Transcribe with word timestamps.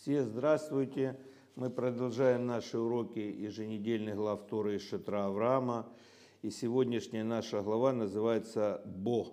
Все 0.00 0.24
здравствуйте. 0.24 1.20
Мы 1.56 1.68
продолжаем 1.68 2.46
наши 2.46 2.78
уроки 2.78 3.18
еженедельных 3.18 4.16
глав 4.16 4.46
Торы 4.46 4.76
из 4.76 4.88
Шатра 4.88 5.26
Авраама. 5.26 5.92
И 6.40 6.48
сегодняшняя 6.48 7.22
наша 7.22 7.60
глава 7.60 7.92
называется 7.92 8.80
«Бо». 8.86 9.26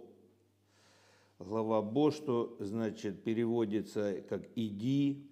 Глава 1.40 1.82
«Бо», 1.82 2.12
что 2.12 2.58
значит 2.60 3.24
переводится 3.24 4.22
как 4.28 4.42
«иди», 4.58 5.32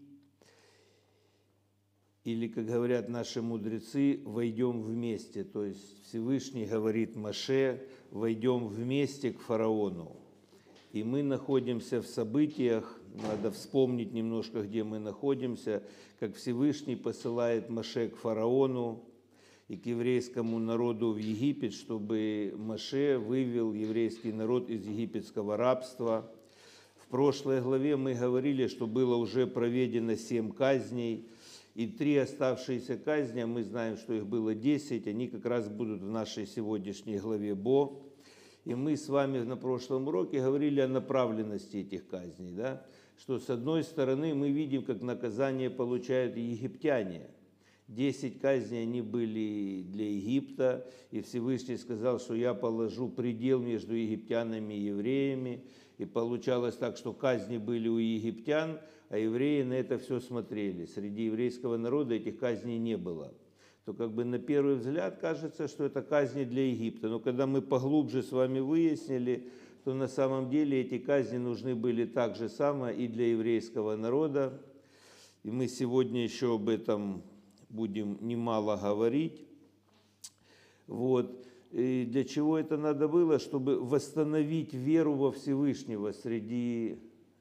или, 2.24 2.48
как 2.48 2.66
говорят 2.66 3.10
наши 3.10 3.42
мудрецы, 3.42 4.22
«войдем 4.24 4.84
вместе». 4.84 5.44
То 5.44 5.66
есть 5.66 6.06
Всевышний 6.06 6.66
говорит 6.66 7.18
Маше, 7.18 7.86
«войдем 8.10 8.70
вместе 8.70 9.34
к 9.34 9.42
фараону». 9.42 10.16
И 10.94 11.04
мы 11.04 11.24
находимся 11.24 12.02
в 12.02 12.08
событиях, 12.08 13.02
надо 13.22 13.52
вспомнить 13.52 14.14
немножко, 14.14 14.62
где 14.62 14.84
мы 14.84 15.00
находимся, 15.00 15.84
как 16.20 16.36
Всевышний 16.36 16.96
посылает 16.96 17.70
Маше 17.70 18.10
к 18.10 18.18
фараону 18.18 19.04
и 19.68 19.78
к 19.78 19.86
еврейскому 19.86 20.60
народу 20.60 21.12
в 21.12 21.18
Египет, 21.18 21.74
чтобы 21.74 22.54
Маше 22.58 23.18
вывел 23.18 23.74
еврейский 23.74 24.32
народ 24.32 24.70
из 24.70 24.86
египетского 24.86 25.58
рабства. 25.58 26.32
В 26.98 27.08
прошлой 27.08 27.62
главе 27.62 27.98
мы 27.98 28.14
говорили, 28.14 28.68
что 28.68 28.88
было 28.88 29.16
уже 29.16 29.48
проведено 29.48 30.16
семь 30.16 30.52
казней, 30.52 31.28
и 31.76 31.88
три 31.88 32.16
оставшиеся 32.16 32.98
казни, 32.98 33.42
а 33.42 33.48
мы 33.48 33.64
знаем, 33.64 33.98
что 33.98 34.14
их 34.14 34.26
было 34.26 34.56
десять, 34.56 35.08
они 35.08 35.28
как 35.28 35.46
раз 35.46 35.68
будут 35.68 36.02
в 36.02 36.10
нашей 36.10 36.48
сегодняшней 36.48 37.18
главе 37.18 37.54
Бо. 37.54 38.02
И 38.64 38.74
мы 38.74 38.96
с 38.96 39.10
вами 39.10 39.40
на 39.40 39.58
прошлом 39.58 40.08
уроке 40.08 40.40
говорили 40.42 40.80
о 40.80 40.88
направленности 40.88 41.78
этих 41.78 42.08
казней, 42.08 42.52
да? 42.54 42.86
Что 43.20 43.40
с 43.40 43.50
одной 43.50 43.84
стороны 43.84 44.34
мы 44.34 44.52
видим, 44.52 44.84
как 44.84 45.02
наказание 45.02 45.70
получают 45.70 46.38
египтяне. 46.38 47.28
Десять 47.88 48.40
казней 48.40 48.84
они 48.84 49.02
были 49.02 49.84
для 49.84 50.10
Египта, 50.10 50.88
и 51.12 51.22
Всевышний 51.22 51.78
сказал, 51.78 52.20
что 52.20 52.34
я 52.34 52.54
положу 52.54 53.10
предел 53.10 53.60
между 53.60 53.94
египтянами 53.94 54.74
и 54.74 54.86
евреями. 54.86 55.64
И 55.98 56.06
получалось 56.06 56.76
так, 56.76 56.98
что 56.98 57.14
казни 57.14 57.58
были 57.58 57.88
у 57.88 57.98
египтян, 57.98 58.80
а 59.10 59.18
евреи 59.18 59.62
на 59.64 59.74
это 59.74 59.98
все 59.98 60.20
смотрели. 60.20 60.86
Среди 60.86 61.26
еврейского 61.26 61.78
народа 61.78 62.16
этих 62.16 62.40
казней 62.40 62.80
не 62.80 62.98
было 62.98 63.34
то 63.86 63.94
как 63.94 64.12
бы 64.12 64.26
на 64.26 64.40
первый 64.40 64.76
взгляд 64.76 65.20
кажется, 65.22 65.68
что 65.68 65.86
это 65.86 66.02
казни 66.02 66.44
для 66.44 66.68
Египта. 66.68 67.08
Но 67.08 67.20
когда 67.20 67.46
мы 67.46 67.62
поглубже 67.62 68.24
с 68.24 68.32
вами 68.32 68.60
выяснили, 68.60 69.48
то 69.86 69.94
на 69.94 70.08
самом 70.08 70.50
деле 70.50 70.82
эти 70.82 70.98
казни 70.98 71.38
нужны 71.38 71.76
были 71.76 72.06
так 72.06 72.36
же 72.36 72.50
самое 72.50 72.98
и 72.98 73.08
для 73.08 73.28
еврейского 73.28 73.96
народа. 73.96 74.60
И 75.44 75.52
мы 75.52 75.68
сегодня 75.68 76.24
еще 76.24 76.56
об 76.56 76.70
этом 76.70 77.22
будем 77.70 78.18
немало 78.20 78.78
говорить. 78.78 79.46
Вот. 80.88 81.46
И 81.72 82.08
для 82.10 82.24
чего 82.24 82.58
это 82.58 82.78
надо 82.78 83.08
было? 83.08 83.38
Чтобы 83.38 83.80
восстановить 83.80 84.74
веру 84.74 85.14
во 85.14 85.32
Всевышнего 85.32 86.14
среди 86.14 86.98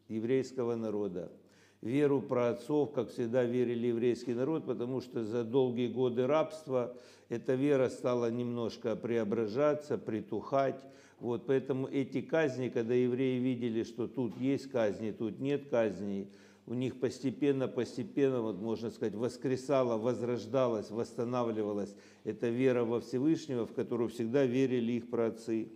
еврейского 0.09 0.77
народа 0.77 1.33
веру 1.81 2.20
праотцов, 2.20 2.92
как 2.92 3.11
всегда 3.11 3.45
верили 3.45 3.87
еврейский 3.87 4.34
народ, 4.34 4.67
потому 4.67 5.00
что 5.00 5.25
за 5.25 5.45
долгие 5.45 5.89
годы 5.89 6.27
рабства 6.27 6.95
эта 7.31 7.55
вера 7.55 7.89
стала 7.89 8.31
немножко 8.31 8.97
преображаться, 8.97 9.97
притухать. 9.97 10.83
Вот, 11.20 11.47
поэтому 11.47 11.87
эти 11.87 12.20
казни, 12.20 12.69
когда 12.69 12.95
евреи 12.95 13.39
видели, 13.39 13.83
что 13.84 14.09
тут 14.09 14.37
есть 14.39 14.70
казни, 14.70 15.11
тут 15.11 15.41
нет 15.41 15.69
казней, 15.71 16.29
у 16.67 16.75
них 16.75 16.98
постепенно, 16.98 17.69
постепенно, 17.69 18.41
вот 18.41 18.61
можно 18.61 18.91
сказать, 18.91 19.15
воскресала, 19.15 19.98
возрождалась, 19.98 20.91
восстанавливалась 20.91 21.95
эта 22.25 22.48
вера 22.48 22.84
во 22.84 23.01
Всевышнего, 23.01 23.67
в 23.67 23.73
которую 23.75 24.09
всегда 24.09 24.45
верили 24.45 24.93
их 24.93 25.11
праотцы. 25.11 25.69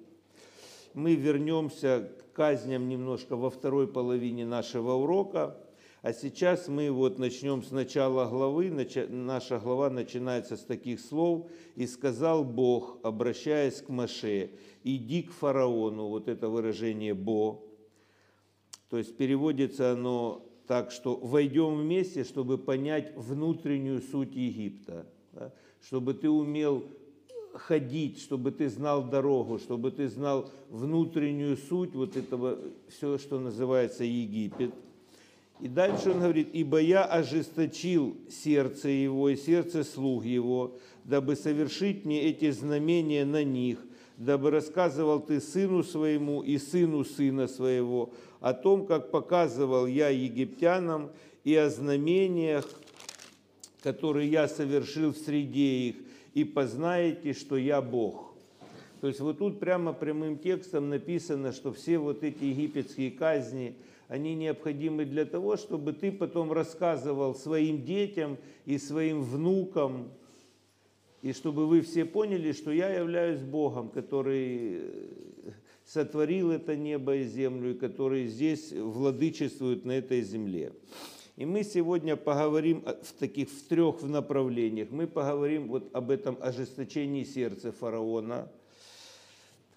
Мы 0.94 1.14
вернемся 1.14 2.10
к 2.18 2.36
казням 2.36 2.88
немножко 2.88 3.36
во 3.36 3.50
второй 3.50 3.86
половине 3.86 4.46
нашего 4.46 4.92
урока. 4.92 5.56
А 6.00 6.12
сейчас 6.12 6.68
мы 6.68 6.92
вот 6.92 7.18
начнем 7.18 7.62
с 7.62 7.72
начала 7.72 8.28
главы. 8.28 8.70
Наша 9.08 9.58
глава 9.58 9.90
начинается 9.90 10.56
с 10.56 10.60
таких 10.60 11.00
слов. 11.00 11.50
«И 11.74 11.86
сказал 11.86 12.44
Бог, 12.44 12.98
обращаясь 13.02 13.82
к 13.82 13.88
Маше, 13.88 14.50
иди 14.84 15.22
к 15.22 15.32
фараону». 15.32 16.06
Вот 16.08 16.28
это 16.28 16.48
выражение 16.48 17.14
«бо». 17.14 17.64
То 18.90 18.96
есть 18.96 19.16
переводится 19.16 19.92
оно 19.92 20.46
так, 20.68 20.92
что 20.92 21.16
войдем 21.16 21.76
вместе, 21.76 22.22
чтобы 22.22 22.58
понять 22.58 23.12
внутреннюю 23.16 24.00
суть 24.00 24.34
Египта. 24.34 25.04
Да? 25.32 25.52
Чтобы 25.82 26.14
ты 26.14 26.30
умел 26.30 26.84
ходить, 27.54 28.20
чтобы 28.20 28.52
ты 28.52 28.68
знал 28.68 29.02
дорогу, 29.02 29.58
чтобы 29.58 29.90
ты 29.90 30.08
знал 30.08 30.48
внутреннюю 30.70 31.56
суть 31.56 31.94
вот 31.94 32.16
этого, 32.16 32.58
все, 32.88 33.18
что 33.18 33.40
называется 33.40 34.04
Египет– 34.04 34.72
и 35.60 35.66
дальше 35.66 36.10
он 36.10 36.20
говорит, 36.20 36.50
ибо 36.52 36.78
я 36.78 37.04
ожесточил 37.04 38.16
сердце 38.30 38.88
его 38.88 39.28
и 39.28 39.36
сердце 39.36 39.82
слуг 39.82 40.24
его, 40.24 40.78
дабы 41.04 41.34
совершить 41.34 42.04
мне 42.04 42.22
эти 42.22 42.50
знамения 42.52 43.24
на 43.24 43.42
них, 43.42 43.78
дабы 44.16 44.50
рассказывал 44.50 45.20
ты 45.20 45.40
сыну 45.40 45.82
своему 45.82 46.42
и 46.42 46.58
сыну 46.58 47.04
сына 47.04 47.48
своего 47.48 48.12
о 48.40 48.54
том, 48.54 48.86
как 48.86 49.10
показывал 49.10 49.86
я 49.86 50.10
египтянам 50.10 51.10
и 51.42 51.56
о 51.56 51.70
знамениях, 51.70 52.64
которые 53.82 54.30
я 54.30 54.46
совершил 54.46 55.12
в 55.12 55.16
среде 55.16 55.88
их, 55.88 55.96
и 56.34 56.44
познаете, 56.44 57.32
что 57.32 57.56
я 57.56 57.82
Бог. 57.82 58.34
То 59.00 59.08
есть 59.08 59.18
вот 59.18 59.38
тут 59.38 59.58
прямо 59.58 59.92
прямым 59.92 60.38
текстом 60.38 60.88
написано, 60.88 61.52
что 61.52 61.72
все 61.72 61.98
вот 61.98 62.22
эти 62.22 62.44
египетские 62.44 63.10
казни– 63.10 63.74
они 64.08 64.34
необходимы 64.34 65.04
для 65.04 65.26
того, 65.26 65.56
чтобы 65.56 65.92
ты 65.92 66.10
потом 66.10 66.50
рассказывал 66.50 67.34
своим 67.34 67.84
детям 67.84 68.38
и 68.64 68.78
своим 68.78 69.22
внукам, 69.22 70.10
и 71.20 71.32
чтобы 71.32 71.66
вы 71.66 71.82
все 71.82 72.06
поняли, 72.06 72.52
что 72.52 72.72
я 72.72 72.88
являюсь 72.88 73.40
Богом, 73.40 73.90
который 73.90 74.80
сотворил 75.84 76.50
это 76.50 76.74
небо 76.74 77.16
и 77.16 77.24
землю, 77.24 77.72
и 77.72 77.78
который 77.78 78.26
здесь 78.26 78.72
владычествует 78.72 79.84
на 79.84 79.92
этой 79.92 80.22
земле. 80.22 80.72
И 81.36 81.44
мы 81.44 81.62
сегодня 81.62 82.16
поговорим 82.16 82.84
в 83.02 83.12
таких 83.12 83.50
в 83.50 83.68
трех 83.68 84.02
направлениях. 84.02 84.90
Мы 84.90 85.06
поговорим 85.06 85.68
вот 85.68 85.94
об 85.94 86.10
этом 86.10 86.36
ожесточении 86.40 87.24
сердца 87.24 87.72
фараона– 87.72 88.50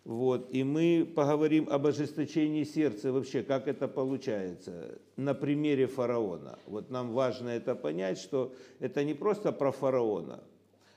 вот, 0.04 0.50
и 0.52 0.64
мы 0.64 1.08
поговорим 1.16 1.68
об 1.70 1.86
ожесточении 1.86 2.64
сердца 2.64 3.12
вообще, 3.12 3.44
как 3.44 3.68
это 3.68 3.88
получается, 3.88 4.98
на 5.16 5.36
примере 5.36 5.86
фараона. 5.86 6.58
Вот 6.66 6.90
нам 6.90 7.12
важно 7.12 7.50
это 7.50 7.76
понять, 7.76 8.18
что 8.18 8.54
это 8.80 9.04
не 9.04 9.14
просто 9.14 9.52
про 9.52 9.72
фараона, 9.72 10.44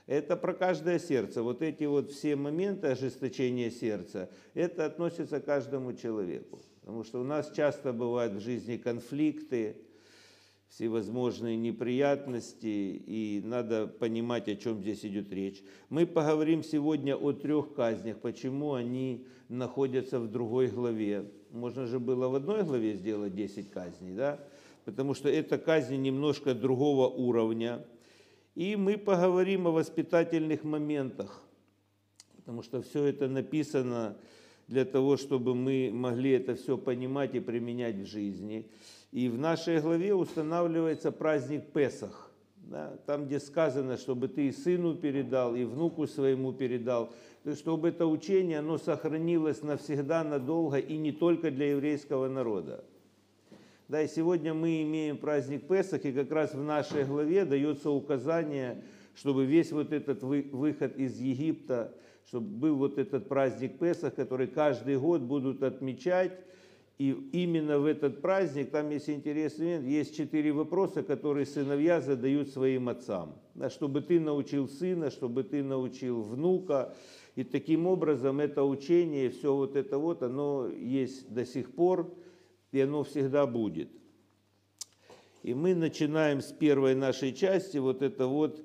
это 0.06 0.36
про 0.36 0.54
каждое 0.54 0.98
сердце. 0.98 1.42
Вот 1.42 1.60
эти 1.60 1.84
вот 1.84 2.12
все 2.12 2.34
моменты 2.34 2.88
ожесточения 2.88 3.70
сердца, 3.70 4.30
это 4.54 4.86
относится 4.86 5.38
к 5.38 5.44
каждому 5.44 5.92
человеку. 5.92 6.60
Потому 6.80 7.04
что 7.04 7.20
у 7.20 7.24
нас 7.24 7.50
часто 7.54 7.92
бывают 7.92 8.34
в 8.34 8.40
жизни 8.40 8.78
конфликты, 8.78 9.76
всевозможные 10.74 11.56
неприятности, 11.56 12.66
и 12.66 13.40
надо 13.44 13.86
понимать, 13.86 14.48
о 14.48 14.56
чем 14.56 14.80
здесь 14.80 15.04
идет 15.04 15.32
речь. 15.32 15.62
Мы 15.88 16.04
поговорим 16.04 16.64
сегодня 16.64 17.14
о 17.14 17.32
трех 17.32 17.74
казнях, 17.74 18.18
почему 18.18 18.74
они 18.74 19.24
находятся 19.48 20.18
в 20.18 20.28
другой 20.28 20.66
главе. 20.66 21.30
Можно 21.52 21.86
же 21.86 22.00
было 22.00 22.26
в 22.26 22.34
одной 22.34 22.64
главе 22.64 22.94
сделать 22.94 23.36
10 23.36 23.70
казней, 23.70 24.14
да? 24.14 24.40
Потому 24.84 25.14
что 25.14 25.28
это 25.28 25.58
казни 25.58 25.94
немножко 25.94 26.54
другого 26.54 27.06
уровня. 27.08 27.86
И 28.56 28.74
мы 28.74 28.98
поговорим 28.98 29.68
о 29.68 29.70
воспитательных 29.70 30.64
моментах, 30.64 31.44
потому 32.34 32.62
что 32.62 32.82
все 32.82 33.04
это 33.04 33.28
написано 33.28 34.16
для 34.66 34.84
того, 34.84 35.16
чтобы 35.18 35.54
мы 35.54 35.90
могли 35.92 36.32
это 36.32 36.56
все 36.56 36.76
понимать 36.76 37.36
и 37.36 37.40
применять 37.40 37.96
в 37.96 38.06
жизни. 38.06 38.66
И 39.14 39.28
в 39.28 39.38
нашей 39.38 39.80
главе 39.80 40.12
устанавливается 40.12 41.12
праздник 41.12 41.66
Песах, 41.66 42.32
да, 42.56 42.98
там, 43.06 43.26
где 43.26 43.38
сказано, 43.38 43.96
чтобы 43.96 44.26
ты 44.26 44.48
и 44.48 44.52
сыну 44.52 44.96
передал, 44.96 45.54
и 45.54 45.62
внуку 45.62 46.08
своему 46.08 46.52
передал, 46.52 47.12
чтобы 47.54 47.90
это 47.90 48.08
учение, 48.08 48.58
оно 48.58 48.76
сохранилось 48.76 49.62
навсегда, 49.62 50.24
надолго, 50.24 50.78
и 50.78 50.96
не 50.96 51.12
только 51.12 51.52
для 51.52 51.70
еврейского 51.70 52.26
народа. 52.26 52.82
Да, 53.86 54.02
и 54.02 54.08
сегодня 54.08 54.52
мы 54.52 54.82
имеем 54.82 55.16
праздник 55.16 55.68
Песах, 55.68 56.04
и 56.04 56.12
как 56.12 56.32
раз 56.32 56.52
в 56.52 56.64
нашей 56.64 57.04
главе 57.04 57.44
дается 57.44 57.90
указание, 57.90 58.82
чтобы 59.14 59.44
весь 59.44 59.70
вот 59.70 59.92
этот 59.92 60.24
выход 60.24 60.96
из 60.96 61.20
Египта, 61.20 61.94
чтобы 62.26 62.48
был 62.48 62.74
вот 62.74 62.98
этот 62.98 63.28
праздник 63.28 63.78
Песах, 63.78 64.16
который 64.16 64.48
каждый 64.48 64.98
год 64.98 65.20
будут 65.20 65.62
отмечать, 65.62 66.32
И 66.96 67.10
именно 67.32 67.80
в 67.80 67.86
этот 67.86 68.22
праздник, 68.22 68.70
там 68.70 68.90
есть 68.90 69.10
интересный 69.10 69.66
момент, 69.66 69.86
есть 69.86 70.16
четыре 70.16 70.52
вопроса, 70.52 71.02
которые 71.02 71.44
сыновья 71.44 72.00
задают 72.00 72.50
своим 72.50 72.88
отцам. 72.88 73.34
Чтобы 73.68 74.00
ты 74.00 74.20
научил 74.20 74.68
сына, 74.68 75.10
чтобы 75.10 75.42
ты 75.42 75.64
научил 75.64 76.22
внука. 76.22 76.94
И 77.34 77.42
таким 77.42 77.88
образом 77.88 78.38
это 78.38 78.62
учение, 78.62 79.30
все 79.30 79.52
вот 79.54 79.74
это 79.74 79.98
вот, 79.98 80.22
оно 80.22 80.68
есть 80.68 81.32
до 81.32 81.44
сих 81.44 81.74
пор, 81.74 82.14
и 82.70 82.80
оно 82.80 83.02
всегда 83.02 83.44
будет. 83.44 83.88
И 85.42 85.52
мы 85.52 85.74
начинаем 85.74 86.40
с 86.40 86.52
первой 86.52 86.94
нашей 86.94 87.32
части, 87.32 87.78
вот 87.78 88.02
это 88.02 88.28
вот 88.28 88.64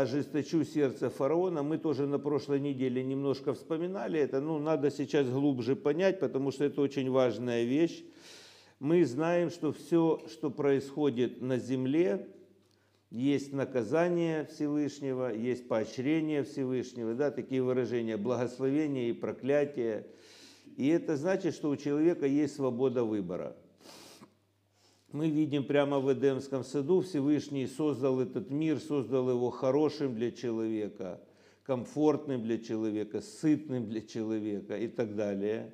ожесточу 0.00 0.64
сердце 0.64 1.10
фараона. 1.10 1.62
Мы 1.62 1.78
тоже 1.78 2.06
на 2.06 2.18
прошлой 2.18 2.60
неделе 2.60 3.02
немножко 3.02 3.54
вспоминали 3.54 4.20
это. 4.20 4.40
Ну, 4.40 4.58
надо 4.58 4.90
сейчас 4.90 5.28
глубже 5.28 5.76
понять, 5.76 6.20
потому 6.20 6.52
что 6.52 6.64
это 6.64 6.80
очень 6.80 7.10
важная 7.10 7.64
вещь. 7.64 8.04
Мы 8.80 9.04
знаем, 9.04 9.50
что 9.50 9.72
все, 9.72 10.22
что 10.28 10.50
происходит 10.50 11.42
на 11.42 11.58
земле, 11.58 12.28
есть 13.10 13.52
наказание 13.52 14.44
Всевышнего, 14.44 15.34
есть 15.34 15.66
поощрение 15.66 16.44
Всевышнего, 16.44 17.14
да, 17.14 17.30
такие 17.30 17.62
выражения, 17.62 18.16
благословение 18.16 19.10
и 19.10 19.12
проклятие. 19.12 20.06
И 20.76 20.86
это 20.88 21.16
значит, 21.16 21.54
что 21.54 21.70
у 21.70 21.76
человека 21.76 22.26
есть 22.26 22.54
свобода 22.54 23.04
выбора– 23.04 23.56
мы 25.12 25.28
видим 25.28 25.64
прямо 25.64 26.00
в 26.00 26.12
Эдемском 26.12 26.64
саду, 26.64 27.00
Всевышний 27.00 27.66
создал 27.66 28.20
этот 28.20 28.50
мир, 28.50 28.78
создал 28.78 29.30
его 29.30 29.50
хорошим 29.50 30.14
для 30.14 30.30
человека, 30.30 31.20
комфортным 31.62 32.42
для 32.42 32.58
человека, 32.58 33.20
сытным 33.20 33.88
для 33.88 34.02
человека 34.02 34.76
и 34.76 34.88
так 34.88 35.16
далее. 35.16 35.72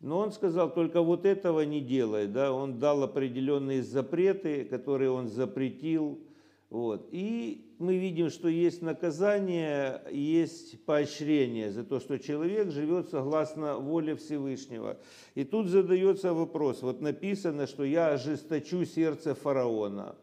Но 0.00 0.18
он 0.18 0.32
сказал, 0.32 0.74
только 0.74 1.00
вот 1.00 1.24
этого 1.24 1.60
не 1.60 1.80
делай. 1.80 2.26
Да? 2.26 2.52
Он 2.52 2.80
дал 2.80 3.04
определенные 3.04 3.82
запреты, 3.82 4.64
которые 4.64 5.10
он 5.10 5.28
запретил– 5.28 6.20
вот. 6.72 7.10
И 7.10 7.76
мы 7.78 7.98
видим, 7.98 8.30
что 8.30 8.48
есть 8.48 8.80
наказание, 8.80 10.00
есть 10.10 10.82
поощрение 10.86 11.70
за 11.70 11.84
то, 11.84 12.00
что 12.00 12.18
человек 12.18 12.70
живет 12.70 13.10
согласно 13.10 13.76
воле 13.76 14.16
Всевышнего. 14.16 14.98
И 15.34 15.44
тут 15.44 15.66
задается 15.66 16.32
вопрос, 16.32 16.80
вот 16.80 17.02
написано, 17.02 17.66
что 17.66 17.84
я 17.84 18.12
ожесточу 18.12 18.86
сердце 18.86 19.34
фараона, 19.34 20.16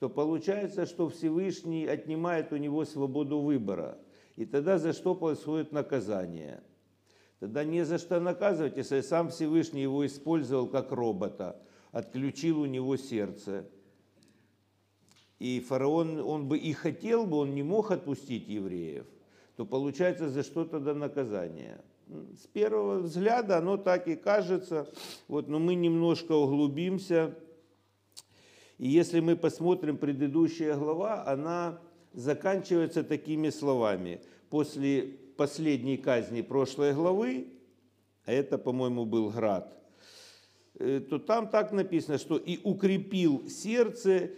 то 0.00 0.08
получается, 0.08 0.84
что 0.84 1.08
Всевышний 1.08 1.86
отнимает 1.86 2.52
у 2.52 2.56
него 2.56 2.84
свободу 2.84 3.38
выбора. 3.38 3.98
И 4.34 4.46
тогда 4.46 4.78
за 4.78 4.92
что 4.92 5.14
происходит 5.14 5.70
наказание? 5.70 6.60
Тогда 7.38 7.62
не 7.62 7.84
за 7.84 7.98
что 7.98 8.18
наказывать, 8.18 8.76
если 8.76 9.00
сам 9.00 9.28
Всевышний 9.28 9.82
его 9.82 10.04
использовал 10.04 10.66
как 10.66 10.90
робота, 10.90 11.62
отключил 11.92 12.62
у 12.62 12.66
него 12.66 12.96
сердце– 12.96 13.70
и 15.38 15.60
фараон, 15.60 16.20
он 16.20 16.48
бы 16.48 16.58
и 16.58 16.72
хотел 16.72 17.26
бы, 17.26 17.38
он 17.38 17.54
не 17.54 17.62
мог 17.62 17.90
отпустить 17.90 18.48
евреев, 18.48 19.06
то 19.56 19.64
получается 19.64 20.28
за 20.28 20.42
что 20.42 20.64
тогда 20.64 20.94
наказание? 20.94 21.80
С 22.08 22.46
первого 22.46 23.00
взгляда 23.00 23.58
оно 23.58 23.76
так 23.76 24.08
и 24.08 24.16
кажется, 24.16 24.88
вот, 25.28 25.48
но 25.48 25.58
мы 25.58 25.74
немножко 25.74 26.32
углубимся. 26.32 27.34
И 28.78 28.88
если 28.88 29.20
мы 29.20 29.36
посмотрим 29.36 29.98
предыдущая 29.98 30.74
глава, 30.76 31.26
она 31.26 31.80
заканчивается 32.14 33.04
такими 33.04 33.50
словами. 33.50 34.22
После 34.48 35.02
последней 35.36 35.98
казни 35.98 36.40
прошлой 36.40 36.94
главы, 36.94 37.48
а 38.24 38.32
это, 38.32 38.56
по-моему, 38.56 39.04
был 39.04 39.30
град, 39.30 39.76
э, 40.78 41.00
то 41.00 41.18
там 41.18 41.48
так 41.48 41.72
написано, 41.72 42.18
что 42.18 42.38
и 42.38 42.58
укрепил 42.64 43.48
сердце 43.48 44.30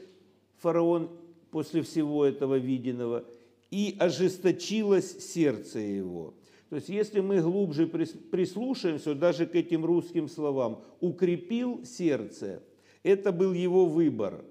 фараон 0.61 1.11
после 1.51 1.83
всего 1.83 2.25
этого 2.25 2.57
виденного, 2.57 3.25
и 3.71 3.97
ожесточилось 3.99 5.33
сердце 5.33 5.79
его. 5.81 6.35
То 6.69 6.77
есть, 6.77 6.89
если 6.89 7.21
мы 7.21 7.41
глубже 7.41 7.87
прислушаемся 7.87 9.15
даже 9.15 9.47
к 9.47 9.57
этим 9.57 9.85
русским 9.85 10.29
словам, 10.29 10.85
укрепил 11.01 11.85
сердце, 11.85 12.63
это 13.03 13.33
был 13.33 13.53
его 13.53 13.87
выбор. 13.87 14.45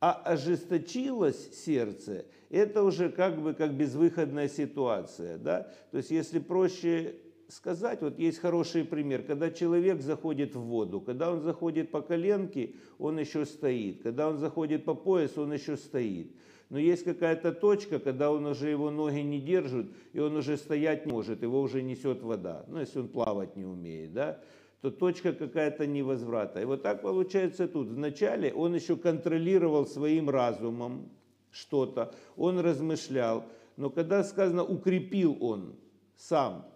А 0.00 0.12
ожесточилось 0.12 1.64
сердце, 1.64 2.26
это 2.50 2.82
уже 2.82 3.08
как 3.08 3.40
бы 3.40 3.54
как 3.54 3.74
безвыходная 3.74 4.48
ситуация. 4.48 5.38
Да? 5.38 5.72
То 5.90 5.98
есть, 5.98 6.10
если 6.10 6.38
проще 6.38 7.16
сказать, 7.48 8.02
вот 8.02 8.18
есть 8.18 8.38
хороший 8.38 8.84
пример, 8.84 9.22
когда 9.22 9.50
человек 9.50 10.02
заходит 10.02 10.54
в 10.54 10.60
воду, 10.60 11.00
когда 11.00 11.32
он 11.32 11.40
заходит 11.40 11.90
по 11.90 12.02
коленке, 12.02 12.74
он 12.98 13.18
еще 13.18 13.46
стоит, 13.46 14.02
когда 14.02 14.28
он 14.28 14.38
заходит 14.38 14.84
по 14.84 14.94
пояс, 14.94 15.36
он 15.38 15.52
еще 15.52 15.76
стоит. 15.76 16.30
Но 16.68 16.78
есть 16.78 17.04
какая-то 17.04 17.52
точка, 17.52 17.98
когда 17.98 18.30
он 18.30 18.44
уже 18.44 18.68
его 18.68 18.90
ноги 18.90 19.20
не 19.20 19.40
держит, 19.40 19.90
и 20.12 20.20
он 20.20 20.36
уже 20.36 20.58
стоять 20.58 21.06
может, 21.06 21.42
его 21.42 21.62
уже 21.62 21.82
несет 21.82 22.22
вода. 22.22 22.66
Ну, 22.68 22.80
если 22.80 22.98
он 23.00 23.08
плавать 23.08 23.56
не 23.56 23.64
умеет, 23.64 24.12
да, 24.12 24.40
то 24.82 24.90
точка 24.90 25.32
какая-то 25.32 25.86
невозврата. 25.86 26.60
И 26.60 26.66
вот 26.66 26.82
так 26.82 27.00
получается 27.00 27.66
тут. 27.66 27.88
Вначале 27.88 28.52
он 28.52 28.74
еще 28.74 28.96
контролировал 28.96 29.86
своим 29.86 30.28
разумом 30.28 31.08
что-то, 31.50 32.14
он 32.36 32.60
размышлял, 32.60 33.46
но 33.78 33.88
когда 33.88 34.22
сказано 34.22 34.62
«укрепил 34.62 35.38
он 35.40 35.74
сам», 36.14 36.66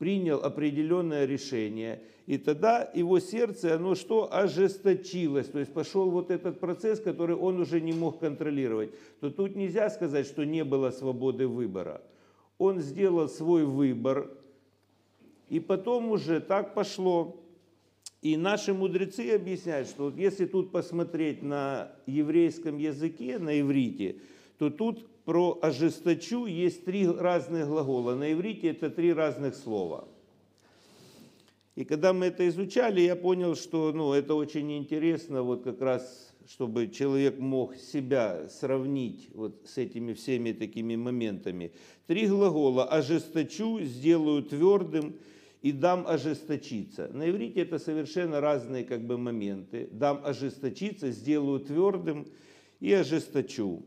принял 0.00 0.38
определенное 0.42 1.26
решение, 1.26 2.00
и 2.24 2.38
тогда 2.38 2.90
его 2.94 3.20
сердце, 3.20 3.74
оно 3.74 3.94
что, 3.94 4.34
ожесточилось, 4.34 5.48
то 5.48 5.58
есть 5.58 5.74
пошел 5.74 6.10
вот 6.10 6.30
этот 6.30 6.58
процесс, 6.58 7.00
который 7.00 7.36
он 7.36 7.60
уже 7.60 7.82
не 7.82 7.92
мог 7.92 8.18
контролировать, 8.18 8.94
то 9.20 9.28
тут 9.30 9.56
нельзя 9.56 9.90
сказать, 9.90 10.26
что 10.26 10.46
не 10.46 10.64
было 10.64 10.90
свободы 10.90 11.46
выбора. 11.46 12.00
Он 12.56 12.80
сделал 12.80 13.28
свой 13.28 13.66
выбор, 13.66 14.30
и 15.50 15.60
потом 15.60 16.10
уже 16.10 16.40
так 16.40 16.72
пошло. 16.72 17.36
И 18.22 18.38
наши 18.38 18.72
мудрецы 18.72 19.32
объясняют, 19.32 19.88
что 19.88 20.04
вот 20.04 20.16
если 20.16 20.46
тут 20.46 20.72
посмотреть 20.72 21.42
на 21.42 21.92
еврейском 22.06 22.78
языке, 22.78 23.38
на 23.38 23.60
иврите, 23.60 24.16
то 24.56 24.70
тут 24.70 25.09
про 25.30 25.60
ожесточу 25.62 26.46
есть 26.46 26.84
три 26.84 27.06
разных 27.06 27.68
глагола. 27.68 28.16
На 28.16 28.32
иврите 28.32 28.70
это 28.70 28.90
три 28.90 29.12
разных 29.12 29.54
слова. 29.54 30.08
И 31.76 31.84
когда 31.84 32.12
мы 32.12 32.26
это 32.26 32.48
изучали, 32.48 33.02
я 33.02 33.14
понял, 33.14 33.54
что 33.54 33.92
ну, 33.92 34.12
это 34.12 34.34
очень 34.34 34.76
интересно, 34.76 35.44
вот 35.44 35.62
как 35.62 35.80
раз, 35.82 36.34
чтобы 36.48 36.88
человек 36.88 37.38
мог 37.38 37.76
себя 37.76 38.48
сравнить 38.48 39.28
вот 39.32 39.68
с 39.72 39.78
этими 39.78 40.14
всеми 40.14 40.50
такими 40.50 40.96
моментами. 40.96 41.70
Три 42.08 42.26
глагола 42.26 42.86
«ожесточу», 42.86 43.78
«сделаю 43.82 44.42
твердым» 44.42 45.14
и 45.62 45.70
«дам 45.70 46.08
ожесточиться». 46.08 47.06
На 47.12 47.30
иврите 47.30 47.60
это 47.60 47.78
совершенно 47.78 48.40
разные 48.40 48.82
как 48.82 49.06
бы 49.06 49.16
моменты. 49.16 49.90
«Дам 49.92 50.22
ожесточиться», 50.24 51.12
«сделаю 51.12 51.60
твердым» 51.60 52.26
и 52.80 52.92
«ожесточу». 52.92 53.84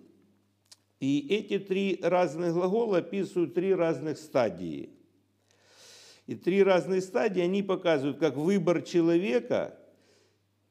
И 1.03 1.27
эти 1.27 1.59
три 1.59 1.99
разных 2.01 2.53
глагола 2.53 2.99
описывают 2.99 3.53
три 3.53 3.75
разных 3.75 4.17
стадии. 4.17 4.89
И 6.27 6.35
три 6.35 6.63
разные 6.63 7.01
стадии, 7.01 7.41
они 7.41 7.61
показывают, 7.61 8.19
как 8.19 8.37
выбор 8.37 8.81
человека 8.81 9.77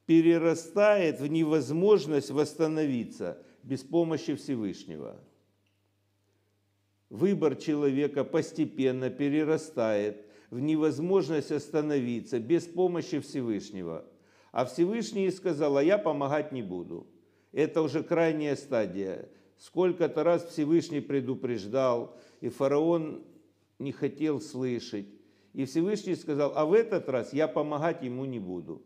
перерастает 0.06 1.20
в 1.20 1.26
невозможность 1.26 2.30
восстановиться 2.30 3.42
без 3.62 3.82
помощи 3.82 4.34
Всевышнего. 4.34 5.22
Выбор 7.10 7.54
человека 7.54 8.24
постепенно 8.24 9.10
перерастает 9.10 10.24
в 10.48 10.60
невозможность 10.60 11.52
остановиться 11.52 12.38
без 12.38 12.64
помощи 12.64 13.20
Всевышнего. 13.20 14.06
А 14.50 14.64
Всевышний 14.64 15.30
сказал, 15.30 15.76
а 15.76 15.84
я 15.84 15.98
помогать 15.98 16.52
не 16.52 16.62
буду. 16.62 17.06
Это 17.52 17.82
уже 17.82 18.02
крайняя 18.02 18.56
стадия. 18.56 19.28
Сколько-то 19.62 20.24
раз 20.24 20.44
Всевышний 20.44 20.98
предупреждал, 20.98 22.18
и 22.40 22.48
фараон 22.48 23.22
не 23.78 23.92
хотел 23.92 24.40
слышать. 24.40 25.06
И 25.52 25.66
Всевышний 25.66 26.16
сказал, 26.16 26.52
а 26.56 26.66
в 26.66 26.72
этот 26.72 27.08
раз 27.08 27.32
я 27.32 27.46
помогать 27.46 28.02
ему 28.02 28.24
не 28.24 28.40
буду. 28.40 28.82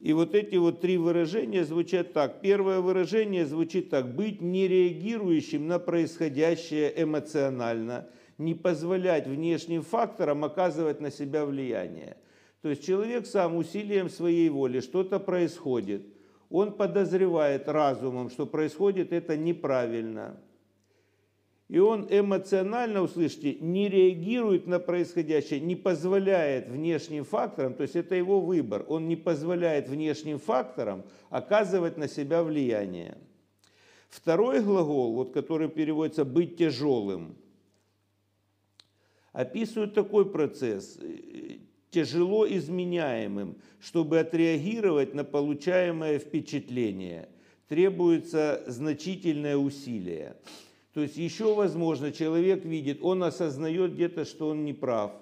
И 0.00 0.14
вот 0.14 0.34
эти 0.34 0.56
вот 0.56 0.80
три 0.80 0.96
выражения 0.96 1.66
звучат 1.66 2.14
так. 2.14 2.40
Первое 2.40 2.80
выражение 2.80 3.44
звучит 3.44 3.90
так. 3.90 4.14
Быть 4.16 4.40
нереагирующим 4.40 5.66
на 5.66 5.78
происходящее 5.78 6.90
эмоционально, 7.02 8.08
не 8.38 8.54
позволять 8.54 9.26
внешним 9.26 9.82
факторам 9.82 10.42
оказывать 10.42 11.02
на 11.02 11.10
себя 11.10 11.44
влияние. 11.44 12.16
То 12.62 12.70
есть 12.70 12.82
человек 12.82 13.26
сам 13.26 13.56
усилием 13.56 14.08
своей 14.08 14.48
воли, 14.48 14.80
что-то 14.80 15.20
происходит– 15.20 16.06
он 16.52 16.72
подозревает 16.74 17.66
разумом, 17.68 18.30
что 18.30 18.46
происходит 18.46 19.12
это 19.12 19.36
неправильно. 19.36 20.38
И 21.68 21.78
он 21.78 22.06
эмоционально, 22.10 23.00
услышите, 23.00 23.54
не 23.54 23.88
реагирует 23.88 24.66
на 24.66 24.78
происходящее, 24.78 25.60
не 25.60 25.74
позволяет 25.74 26.68
внешним 26.68 27.24
факторам, 27.24 27.72
то 27.72 27.82
есть 27.82 27.96
это 27.96 28.14
его 28.14 28.40
выбор, 28.40 28.84
он 28.88 29.08
не 29.08 29.16
позволяет 29.16 29.88
внешним 29.88 30.38
факторам 30.38 31.04
оказывать 31.30 31.96
на 31.96 32.08
себя 32.08 32.42
влияние. 32.42 33.16
Второй 34.10 34.60
глагол, 34.60 35.14
вот, 35.14 35.32
который 35.32 35.70
переводится 35.70 36.26
«быть 36.26 36.58
тяжелым», 36.58 37.34
описывает 39.32 39.94
такой 39.94 40.30
процесс, 40.30 40.98
тяжело 41.92 42.48
изменяемым, 42.48 43.56
чтобы 43.78 44.18
отреагировать 44.18 45.14
на 45.14 45.22
получаемое 45.24 46.18
впечатление. 46.18 47.28
Требуется 47.68 48.64
значительное 48.66 49.56
усилие. 49.56 50.36
То 50.94 51.00
есть 51.02 51.16
еще 51.16 51.54
возможно, 51.54 52.10
человек 52.10 52.64
видит, 52.64 52.98
он 53.02 53.22
осознает 53.22 53.94
где-то, 53.94 54.24
что 54.24 54.48
он 54.48 54.64
не 54.64 54.72
прав. 54.72 55.12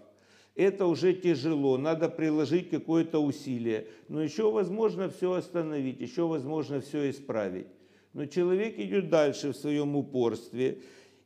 Это 0.54 0.86
уже 0.86 1.12
тяжело, 1.12 1.76
надо 1.76 2.08
приложить 2.08 2.70
какое-то 2.70 3.18
усилие. 3.18 3.86
Но 4.08 4.22
еще 4.22 4.50
возможно 4.50 5.08
все 5.08 5.32
остановить, 5.32 6.00
еще 6.00 6.26
возможно 6.26 6.80
все 6.80 7.10
исправить. 7.10 7.66
Но 8.12 8.26
человек 8.26 8.78
идет 8.78 9.10
дальше 9.10 9.52
в 9.52 9.56
своем 9.56 9.96
упорстве. 9.96 10.78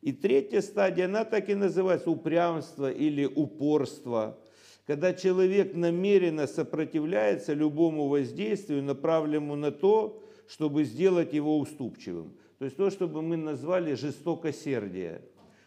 И 0.02 0.12
третья 0.12 0.60
стадия, 0.60 1.06
она 1.06 1.24
так 1.24 1.48
и 1.48 1.54
называется 1.54 2.10
упрямство 2.10 2.92
или 2.92 3.24
упорство. 3.24 4.38
Когда 4.86 5.14
человек 5.14 5.74
намеренно 5.74 6.46
сопротивляется 6.46 7.54
любому 7.54 8.08
воздействию, 8.08 8.82
направленному 8.82 9.56
на 9.56 9.70
то, 9.70 10.22
чтобы 10.46 10.84
сделать 10.84 11.32
его 11.32 11.58
уступчивым. 11.58 12.34
То 12.58 12.66
есть 12.66 12.76
то, 12.76 12.90
чтобы 12.90 13.22
мы 13.22 13.36
назвали 13.36 13.94
жестокосердие. 13.94 15.22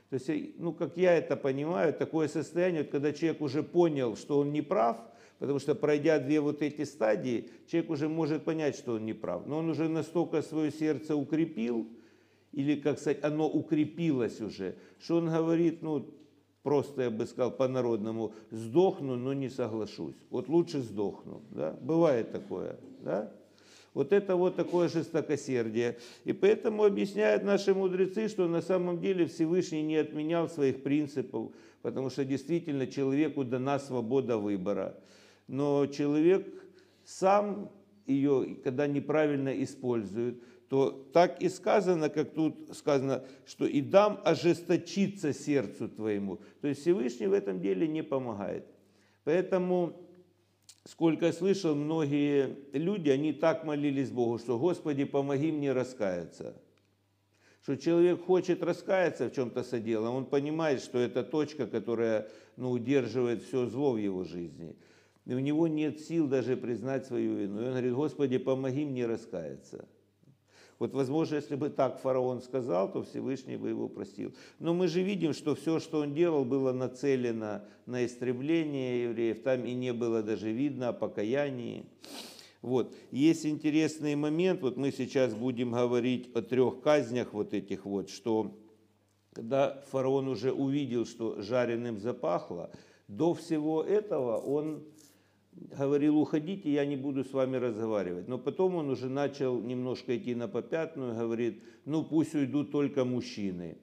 То 0.10 0.14
есть, 0.14 0.60
ну, 0.60 0.72
как 0.72 0.98
я 0.98 1.18
это 1.18 1.36
понимаю, 1.36 1.94
такое 1.94 2.28
состояние, 2.28 2.84
когда 2.84 3.12
человек 3.12 3.42
уже 3.42 3.64
понял, 3.64 4.16
что 4.16 4.40
он 4.40 4.54
не 4.54 4.62
прав, 4.62 4.98
потому 5.40 5.60
что 5.60 5.76
пройдя 5.76 6.20
две 6.20 6.40
вот 6.40 6.62
эти 6.62 6.84
стадии, 6.86 7.50
человек 7.68 7.90
уже 7.90 8.08
может 8.08 8.46
понять, 8.46 8.76
что 8.76 8.94
он 8.94 9.06
не 9.06 9.14
прав. 9.14 9.46
Но 9.48 9.58
он 9.58 9.70
уже 9.70 9.90
настолько 9.90 10.42
свое 10.42 10.72
сердце 10.72 11.16
укрепил, 11.16 11.88
или, 12.54 12.76
как 12.80 13.00
сказать, 13.00 13.24
оно 13.24 13.50
укрепилось 13.50 14.40
уже, 14.40 14.76
что 15.00 15.18
он 15.18 15.30
говорит, 15.30 15.82
ну, 15.82 16.10
просто, 16.68 17.04
я 17.04 17.10
бы 17.10 17.26
сказал, 17.26 17.52
по-народному, 17.52 18.34
сдохну, 18.52 19.16
но 19.16 19.32
не 19.32 19.50
соглашусь. 19.50 20.16
Вот 20.30 20.50
лучше 20.50 20.82
сдохну, 20.82 21.42
да? 21.52 21.78
Бывает 21.82 22.34
такое, 22.34 22.76
да? 23.06 23.32
Вот 23.94 24.12
это 24.12 24.36
вот 24.36 24.58
такое 24.58 24.90
жестокосердие. 24.90 25.98
И 26.26 26.34
поэтому 26.34 26.84
объясняют 26.84 27.46
наши 27.46 27.74
мудрецы, 27.74 28.28
что 28.28 28.50
на 28.50 28.62
самом 28.62 29.00
деле 29.00 29.28
Всевышний 29.28 29.82
не 29.82 29.96
отменял 29.96 30.50
своих 30.50 30.84
принципов, 30.84 31.54
потому 31.84 32.10
что 32.10 32.26
действительно 32.26 32.86
человеку 32.86 33.46
дана 33.46 33.80
свобода 33.80 34.38
выбора. 34.38 34.98
Но 35.48 35.88
человек 35.88 36.46
сам 37.06 37.72
ее, 38.06 38.58
когда 38.62 38.88
неправильно 38.88 39.64
использует, 39.64 40.44
то 40.70 40.92
так 41.14 41.42
и 41.42 41.50
сказано, 41.50 42.10
как 42.10 42.34
тут 42.34 42.76
сказано, 42.76 43.24
что 43.46 43.66
«и 43.66 43.82
дам 43.82 44.20
ожесточиться 44.26 45.34
сердцу 45.34 45.88
твоему». 45.88 46.40
То 46.62 46.68
есть 46.68 46.82
Всевышний 46.82 47.28
в 47.28 47.34
этом 47.34 47.62
деле 47.62 47.88
не 47.88 48.04
помогает. 48.04 48.66
Поэтому 49.24 49.94
сколько 50.84 51.28
я 51.28 51.34
слышал, 51.34 51.74
многие 51.76 52.58
люди, 52.74 53.10
они 53.10 53.34
так 53.34 53.64
молились 53.64 54.10
Богу, 54.10 54.40
что 54.40 54.60
«Господи, 54.60 55.06
помоги 55.06 55.52
мне 55.52 55.72
раскаяться». 55.72 56.56
Что 57.64 57.76
человек 57.76 58.24
хочет 58.24 58.64
раскаяться 58.64 59.30
в 59.30 59.34
чем-то 59.34 59.64
соделом, 59.64 60.16
он 60.16 60.26
понимает, 60.26 60.82
что 60.82 61.00
это 61.00 61.22
точка, 61.22 61.68
которая 61.68 62.30
ну, 62.56 62.72
удерживает 62.72 63.44
все 63.44 63.66
зло 63.66 63.92
в 63.92 63.98
его 63.98 64.24
жизни. 64.24 64.78
И 65.26 65.34
у 65.34 65.40
него 65.40 65.68
нет 65.68 66.00
сил 66.00 66.28
даже 66.28 66.56
признать 66.56 67.06
свою 67.06 67.36
вину. 67.36 67.60
И 67.60 67.66
он 67.66 67.72
говорит, 67.72 67.94
Господи, 67.94 68.38
помоги 68.38 68.86
мне 68.86 69.06
раскаяться. 69.06 69.86
Вот, 70.80 70.94
возможно, 70.94 71.36
если 71.36 71.56
бы 71.56 71.70
так 71.70 72.00
фараон 72.00 72.42
сказал, 72.42 72.92
то 72.92 73.02
Всевышний 73.02 73.58
бы 73.58 73.70
его 73.70 73.90
простил. 73.90 74.34
Но 74.60 74.74
мы 74.74 74.88
же 74.88 75.02
видим, 75.02 75.34
что 75.34 75.56
все, 75.56 75.80
что 75.80 76.02
он 76.02 76.14
делал, 76.14 76.46
было 76.46 76.72
нацелено 76.72 77.64
на 77.86 78.06
истребление 78.06 79.06
евреев. 79.06 79.42
Там 79.42 79.66
и 79.66 79.74
не 79.74 79.92
было 79.92 80.22
даже 80.22 80.52
видно 80.52 80.90
о 80.90 80.94
покаянии. 80.94 81.86
Вот. 82.62 82.94
Есть 83.12 83.46
интересный 83.46 84.16
момент, 84.16 84.62
вот 84.62 84.78
мы 84.78 84.92
сейчас 84.92 85.34
будем 85.34 85.72
говорить 85.72 86.30
о 86.36 86.42
трех 86.42 86.82
казнях 86.82 87.34
вот 87.34 87.54
этих 87.54 87.86
вот, 87.86 88.10
что 88.10 88.56
когда 89.32 89.84
фараон 89.92 90.28
уже 90.28 90.52
увидел, 90.52 91.06
что 91.06 91.42
жареным 91.42 92.00
запахло, 92.00 92.72
до 93.08 93.34
всего 93.34 93.84
этого 93.84 94.38
он 94.38 94.84
говорил, 95.78 96.18
уходите, 96.18 96.72
я 96.72 96.86
не 96.86 96.96
буду 96.96 97.24
с 97.24 97.34
вами 97.34 97.58
разговаривать. 97.58 98.28
Но 98.28 98.38
потом 98.38 98.76
он 98.76 98.90
уже 98.90 99.10
начал 99.10 99.62
немножко 99.62 100.18
идти 100.18 100.36
на 100.36 100.48
попятную, 100.48 101.16
говорит, 101.16 101.62
ну 101.86 102.04
пусть 102.04 102.36
уйдут 102.36 102.72
только 102.72 103.06
мужчины. 103.06 103.78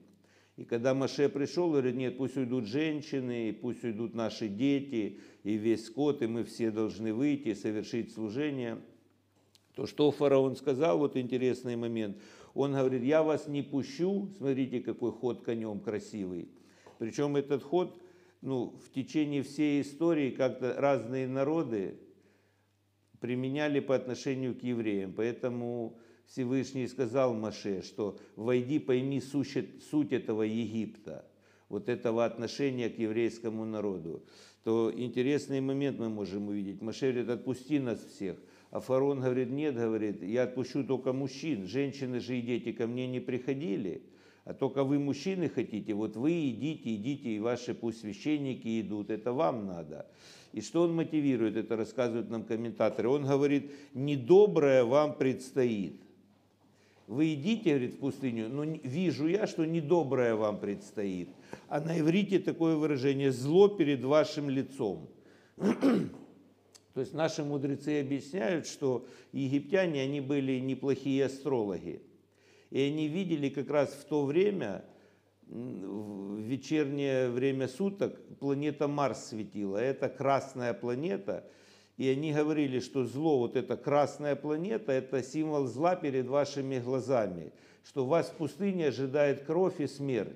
И 0.57 0.63
когда 0.63 0.93
Маше 0.93 1.27
пришел, 1.27 1.69
говорит, 1.69 1.95
нет, 1.95 2.17
пусть 2.17 2.37
уйдут 2.37 2.65
женщины, 2.65 3.57
пусть 3.61 3.83
уйдут 3.83 4.13
наши 4.13 4.47
дети, 4.47 5.19
и 5.43 5.53
весь 5.55 5.87
скот, 5.87 6.21
и 6.21 6.27
мы 6.27 6.45
все 6.45 6.71
должны 6.71 7.13
выйти 7.13 7.53
совершить 7.53 8.13
служение. 8.13 8.77
То, 9.75 9.85
что 9.85 10.09
фараон 10.11 10.55
сказал, 10.55 10.97
вот 10.97 11.17
интересный 11.17 11.75
момент, 11.75 12.17
он 12.53 12.71
говорит, 12.71 13.03
я 13.03 13.21
вас 13.21 13.47
не 13.47 13.61
пущу, 13.61 14.29
смотрите, 14.37 14.79
какой 14.79 15.11
ход 15.11 15.43
конем 15.43 15.81
красивый. 15.81 16.47
Причем 16.99 17.35
этот 17.35 17.61
ход 17.61 17.99
ну, 18.45 18.77
в 18.85 18.91
течение 18.91 19.43
всей 19.43 19.81
истории 19.81 20.29
как-то 20.29 20.75
разные 20.77 21.27
народы 21.27 21.97
применяли 23.19 23.79
по 23.79 23.95
отношению 23.95 24.55
к 24.55 24.61
евреям. 24.61 25.13
Поэтому 25.13 25.97
Всевышний 26.27 26.87
сказал 26.87 27.33
Маше, 27.33 27.81
что 27.81 28.19
«войди, 28.35 28.79
пойми 28.79 29.19
суть, 29.19 29.83
суть 29.89 30.13
этого 30.13 30.43
Египта» 30.43 31.25
вот 31.67 31.89
этого 31.89 32.25
отношения 32.25 32.89
к 32.89 32.99
еврейскому 32.99 33.65
народу, 33.65 34.23
то 34.63 34.93
интересный 34.95 35.61
момент 35.61 35.97
мы 35.97 36.09
можем 36.09 36.47
увидеть. 36.47 36.79
Маше 36.79 37.11
говорит, 37.11 37.29
отпусти 37.29 37.79
нас 37.79 37.99
всех. 38.05 38.37
А 38.69 38.79
фараон 38.79 39.21
говорит, 39.21 39.49
нет, 39.49 39.75
говорит, 39.75 40.21
я 40.21 40.43
отпущу 40.43 40.83
только 40.83 41.11
мужчин, 41.11 41.65
женщины 41.65 42.19
же 42.19 42.37
и 42.37 42.41
дети 42.41 42.71
ко 42.71 42.85
мне 42.85 43.07
не 43.07 43.19
приходили 43.19 44.03
а 44.45 44.53
только 44.53 44.83
вы, 44.83 44.99
мужчины, 44.99 45.49
хотите, 45.49 45.95
вот 45.95 46.15
вы 46.15 46.49
идите, 46.49 46.95
идите, 46.95 47.29
и 47.29 47.39
ваши 47.39 47.73
пусть 47.73 48.01
священники 48.01 48.79
идут, 48.79 49.09
это 49.09 49.33
вам 49.33 49.65
надо. 49.65 50.05
И 50.53 50.61
что 50.61 50.83
он 50.83 50.95
мотивирует, 50.95 51.57
это 51.57 51.75
рассказывают 51.75 52.29
нам 52.29 52.43
комментаторы. 52.43 53.09
Он 53.09 53.25
говорит, 53.25 53.71
недоброе 53.95 54.85
вам 54.85 55.15
предстоит. 55.15 55.99
Вы 57.07 57.33
идите, 57.33 57.71
говорит, 57.71 57.95
в 57.95 57.97
пустыню, 57.97 58.49
но 58.49 58.63
вижу 58.63 59.27
я, 59.27 59.47
что 59.47 59.65
недоброе 59.65 60.35
вам 60.35 60.59
предстоит. 60.59 61.29
А 61.67 61.81
на 61.81 61.99
иврите 61.99 62.39
такое 62.39 62.75
выражение 62.75 63.31
«зло 63.31 63.67
перед 63.67 64.03
вашим 64.03 64.49
лицом». 64.49 65.09
То 65.57 67.01
есть 67.01 67.13
наши 67.13 67.43
мудрецы 67.43 67.99
объясняют, 67.99 68.67
что 68.67 69.05
египтяне, 69.33 70.01
они 70.01 70.21
были 70.21 70.59
неплохие 70.59 71.25
астрологи. 71.25 72.01
И 72.71 72.81
они 72.81 73.07
видели 73.07 73.49
как 73.49 73.69
раз 73.69 73.89
в 73.93 74.05
то 74.05 74.25
время, 74.25 74.83
в 75.47 76.39
вечернее 76.39 77.29
время 77.29 77.67
суток, 77.67 78.19
планета 78.39 78.87
Марс 78.87 79.27
светила. 79.27 79.77
Это 79.77 80.09
красная 80.09 80.73
планета. 80.73 81.45
И 81.97 82.09
они 82.09 82.33
говорили, 82.33 82.79
что 82.79 83.05
зло, 83.05 83.39
вот 83.39 83.55
эта 83.55 83.77
красная 83.77 84.35
планета, 84.35 84.91
это 84.91 85.23
символ 85.23 85.65
зла 85.65 85.95
перед 85.95 86.27
вашими 86.27 86.79
глазами. 86.79 87.53
Что 87.85 88.05
вас 88.05 88.29
в 88.29 88.33
пустыне 88.33 88.87
ожидает 88.87 89.45
кровь 89.45 89.79
и 89.79 89.87
смерть. 89.87 90.35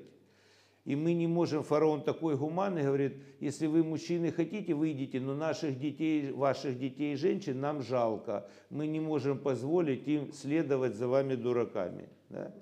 И 0.86 0.96
мы 0.96 1.14
не 1.14 1.28
можем, 1.28 1.64
фараон 1.64 2.02
такой 2.02 2.38
гуманный, 2.38 2.84
говорит, 2.84 3.18
если 3.40 3.68
вы, 3.68 3.84
мужчины, 3.84 4.32
хотите, 4.32 4.74
выйдите, 4.74 5.20
но 5.20 5.36
наших 5.36 5.78
детей, 5.78 6.32
ваших 6.32 6.80
детей 6.80 7.14
и 7.14 7.18
женщин 7.18 7.60
нам 7.60 7.84
жалко. 7.84 8.50
Мы 8.70 8.88
не 8.88 9.00
можем 9.00 9.38
позволить 9.38 10.08
им 10.08 10.32
следовать 10.32 10.96
за 10.96 11.08
вами 11.08 11.36
дураками. 11.36 12.08
Да? 12.30 12.54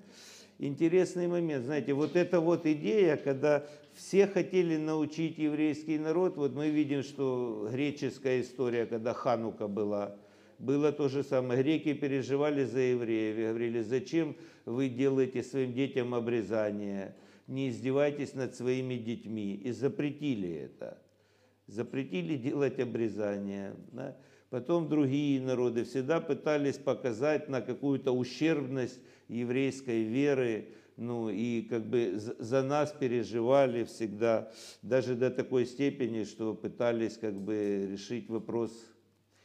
Интересный 0.60 1.28
момент, 1.28 1.66
знаете, 1.66 1.94
вот 1.94 2.16
эта 2.16 2.40
вот 2.40 2.66
идея, 2.66 3.16
когда 3.16 3.68
все 3.94 4.26
хотели 4.26 4.78
научить 4.78 5.38
еврейский 5.38 6.00
народ, 6.00 6.38
вот 6.38 6.56
мы 6.56 6.70
видим, 6.70 7.04
что 7.04 7.70
греческая 7.72 8.42
история, 8.42 8.88
когда 8.88 9.14
Ханука 9.14 9.68
была, 9.68 10.16
было 10.58 10.92
то 10.92 11.10
же 11.10 11.24
самое. 11.24 11.62
Греки 11.62 11.94
переживали 11.94 12.66
за 12.66 12.80
евреев 12.80 13.38
и 13.38 13.48
говорили, 13.50 13.82
зачем 13.82 14.36
вы 14.66 14.90
делаете 14.90 15.44
своим 15.44 15.74
детям 15.74 16.16
обрезание, 16.16 17.16
не 17.46 17.70
издевайтесь 17.70 18.34
над 18.34 18.56
своими 18.56 18.96
детьми. 18.96 19.54
И 19.56 19.72
запретили 19.72 20.50
это. 20.50 20.98
Запретили 21.68 22.36
делать 22.36 22.80
обрезание. 22.80 23.76
Да? 23.92 24.18
Потом 24.50 24.90
другие 24.90 25.40
народы 25.42 25.84
всегда 25.84 26.20
пытались 26.20 26.78
показать 26.78 27.48
на 27.48 27.62
какую-то 27.62 28.12
ущербность 28.12 29.00
еврейской 29.28 30.04
веры, 30.04 30.70
ну 30.96 31.30
и 31.30 31.62
как 31.62 31.86
бы 31.86 32.14
за 32.18 32.64
нас 32.64 32.92
переживали 32.92 33.84
всегда, 33.84 34.52
даже 34.82 35.16
до 35.16 35.30
такой 35.30 35.66
степени, 35.66 36.24
что 36.24 36.54
пытались 36.54 37.18
как 37.18 37.40
бы 37.40 37.88
решить 37.92 38.30
вопрос 38.30 38.72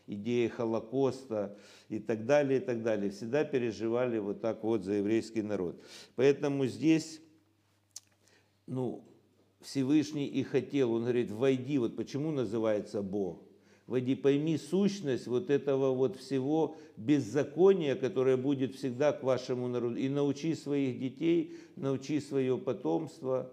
идеи 0.07 0.49
Холокоста 0.49 1.57
и 1.89 1.99
так 1.99 2.27
далее, 2.27 2.61
и 2.61 2.63
так 2.63 2.83
далее. 2.83 3.11
Всегда 3.11 3.45
переживали 3.45 4.19
вот 4.19 4.41
так 4.41 4.65
вот 4.65 4.85
за 4.85 4.95
еврейский 4.95 5.43
народ. 5.43 5.83
Поэтому 6.17 6.67
здесь, 6.67 7.21
ну, 8.67 9.05
Всевышний 9.61 10.27
и 10.27 10.43
хотел, 10.43 10.93
он 10.93 11.03
говорит, 11.03 11.31
войди, 11.31 11.79
вот 11.79 11.97
почему 11.97 12.33
называется 12.33 13.03
Бог? 13.03 13.43
Войди, 13.93 14.15
пойми 14.15 14.57
сущность 14.57 15.27
вот 15.27 15.51
этого 15.51 15.95
вот 15.95 16.17
всего 16.17 16.77
беззакония, 16.97 17.95
которое 17.95 18.39
будет 18.39 18.75
всегда 18.75 19.13
к 19.13 19.23
вашему 19.23 19.69
народу. 19.69 19.97
И 19.97 20.09
научи 20.09 20.55
своих 20.55 20.99
детей, 20.99 21.59
научи 21.77 22.19
свое 22.19 22.57
потомство, 22.57 23.53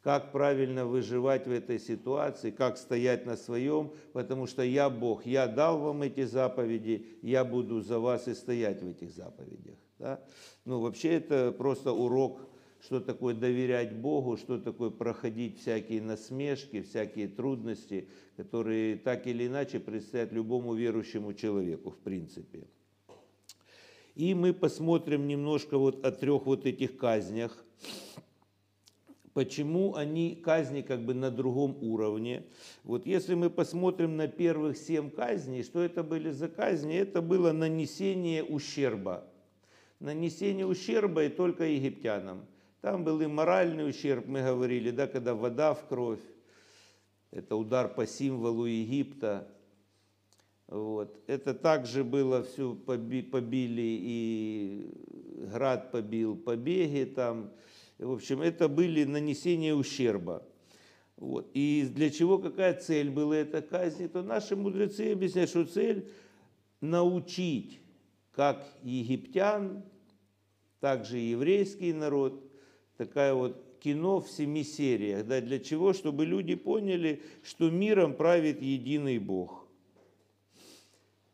как 0.00 0.32
правильно 0.32 0.86
выживать 0.86 1.46
в 1.46 1.50
этой 1.50 1.78
ситуации, 1.78 2.50
как 2.50 2.78
стоять 2.78 3.26
на 3.26 3.36
своем, 3.36 3.92
потому 4.14 4.46
что 4.46 4.62
я 4.62 4.88
Бог, 4.88 5.26
я 5.26 5.46
дал 5.46 5.78
вам 5.78 6.00
эти 6.00 6.24
заповеди, 6.24 7.06
я 7.20 7.44
буду 7.44 7.82
за 7.82 7.98
вас 7.98 8.26
и 8.26 8.32
стоять 8.32 8.82
в 8.82 8.88
этих 8.88 9.10
заповедях. 9.10 9.76
Да? 9.98 10.18
Ну, 10.64 10.80
вообще 10.80 11.10
это 11.10 11.52
просто 11.52 11.92
урок 11.92 12.40
что 12.84 13.00
такое 13.00 13.34
доверять 13.34 13.96
Богу, 13.96 14.36
что 14.36 14.58
такое 14.58 14.90
проходить 14.90 15.58
всякие 15.58 16.02
насмешки, 16.02 16.82
всякие 16.82 17.28
трудности, 17.28 18.08
которые 18.36 18.96
так 18.96 19.26
или 19.26 19.46
иначе 19.46 19.80
предстоят 19.80 20.32
любому 20.32 20.74
верующему 20.74 21.32
человеку, 21.32 21.90
в 21.90 21.96
принципе. 21.96 22.66
И 24.14 24.34
мы 24.34 24.52
посмотрим 24.52 25.26
немножко 25.26 25.78
вот 25.78 26.04
о 26.04 26.12
трех 26.12 26.44
вот 26.44 26.66
этих 26.66 26.98
казнях. 26.98 27.64
Почему 29.32 29.96
они 29.96 30.36
казни 30.36 30.82
как 30.82 31.04
бы 31.04 31.14
на 31.14 31.30
другом 31.30 31.78
уровне? 31.80 32.44
Вот 32.84 33.06
если 33.06 33.34
мы 33.34 33.48
посмотрим 33.48 34.16
на 34.16 34.28
первых 34.28 34.76
семь 34.76 35.10
казней, 35.10 35.62
что 35.62 35.82
это 35.82 36.02
были 36.02 36.30
за 36.30 36.48
казни? 36.48 36.94
Это 36.94 37.22
было 37.22 37.50
нанесение 37.52 38.44
ущерба. 38.44 39.26
Нанесение 40.00 40.66
ущерба 40.66 41.24
и 41.24 41.28
только 41.30 41.64
египтянам. 41.64 42.46
Там 42.84 43.02
был 43.02 43.22
и 43.22 43.26
моральный 43.26 43.88
ущерб, 43.88 44.26
мы 44.26 44.42
говорили, 44.42 44.90
да, 44.90 45.06
когда 45.06 45.34
вода 45.34 45.72
в 45.72 45.86
кровь. 45.88 46.20
Это 47.30 47.56
удар 47.56 47.88
по 47.88 48.06
символу 48.06 48.66
Египта. 48.66 49.48
Вот. 50.66 51.18
Это 51.26 51.54
также 51.54 52.04
было, 52.04 52.42
все 52.42 52.74
побили, 52.74 53.80
и 53.80 54.90
град 55.50 55.92
побил 55.92 56.36
побеги 56.36 57.04
там. 57.04 57.52
В 57.96 58.12
общем, 58.12 58.42
это 58.42 58.68
были 58.68 59.04
нанесения 59.04 59.74
ущерба. 59.74 60.46
Вот. 61.16 61.48
И 61.54 61.88
для 61.90 62.10
чего, 62.10 62.36
какая 62.36 62.78
цель 62.78 63.08
была 63.08 63.36
эта 63.36 63.62
казни, 63.62 64.08
то 64.08 64.22
наши 64.22 64.56
мудрецы 64.56 65.12
объясняют, 65.12 65.48
что 65.48 65.64
цель 65.64 66.10
научить 66.82 67.80
как 68.32 68.62
египтян, 68.82 69.82
так 70.80 71.06
же 71.06 71.18
и 71.18 71.30
еврейский 71.30 71.94
народ 71.94 72.43
такая 72.96 73.34
вот 73.34 73.62
кино 73.80 74.20
в 74.20 74.28
семи 74.30 74.64
сериях. 74.64 75.26
Да, 75.26 75.40
для 75.40 75.58
чего? 75.58 75.92
Чтобы 75.92 76.24
люди 76.24 76.54
поняли, 76.54 77.22
что 77.42 77.70
миром 77.70 78.14
правит 78.14 78.62
единый 78.62 79.18
Бог. 79.18 79.66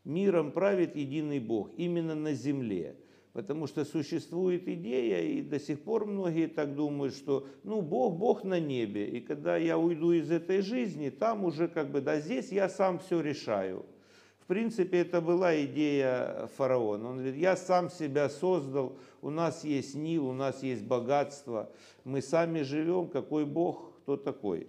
Миром 0.05 0.51
правит 0.51 0.97
единый 0.97 1.39
Бог 1.39 1.71
именно 1.77 2.15
на 2.15 2.33
земле. 2.33 2.97
Потому 3.33 3.69
что 3.69 3.85
существует 3.85 4.67
идея, 4.67 5.23
и 5.23 5.41
до 5.41 5.61
сих 5.61 5.83
пор 5.83 6.05
многие 6.05 6.49
так 6.49 6.75
думают, 6.75 7.15
что 7.15 7.47
ну, 7.63 7.81
Бог, 7.81 8.19
Бог 8.19 8.43
на 8.43 8.59
небе. 8.59 9.09
И 9.09 9.21
когда 9.21 9.57
я 9.57 9.79
уйду 9.79 10.11
из 10.11 10.33
этой 10.33 10.63
жизни, 10.63 11.11
там 11.11 11.45
уже 11.45 11.69
как 11.69 11.93
бы, 11.93 12.01
да, 12.01 12.19
здесь 12.19 12.51
я 12.51 12.69
сам 12.69 12.99
все 12.99 13.21
решаю 13.21 13.87
принципе, 14.51 14.99
это 14.99 15.21
была 15.21 15.65
идея 15.65 16.51
фараона. 16.57 17.11
Он 17.11 17.15
говорит, 17.19 17.37
я 17.37 17.57
сам 17.57 17.89
себя 17.89 18.29
создал, 18.29 18.99
у 19.23 19.31
нас 19.31 19.63
есть 19.63 19.95
Нил, 19.95 20.27
у 20.27 20.33
нас 20.33 20.65
есть 20.65 20.83
богатство, 20.83 21.71
мы 22.03 22.21
сами 22.21 22.63
живем, 22.63 23.07
какой 23.07 23.45
Бог, 23.45 23.93
кто 23.99 24.17
такой. 24.17 24.67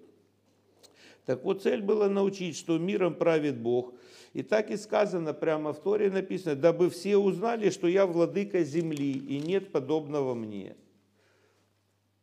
Так 1.25 1.43
вот, 1.43 1.63
цель 1.63 1.81
была 1.81 2.09
научить, 2.09 2.57
что 2.57 2.77
миром 2.77 3.15
правит 3.15 3.57
Бог. 3.57 3.95
И 4.33 4.43
так 4.43 4.69
и 4.69 4.77
сказано, 4.77 5.33
прямо 5.33 5.73
в 5.73 5.81
Торе 5.81 6.11
написано, 6.11 6.55
дабы 6.55 6.91
все 6.91 7.17
узнали, 7.17 7.71
что 7.71 7.87
я 7.87 8.05
владыка 8.05 8.63
земли, 8.63 9.13
и 9.13 9.39
нет 9.39 9.71
подобного 9.71 10.35
мне. 10.35 10.75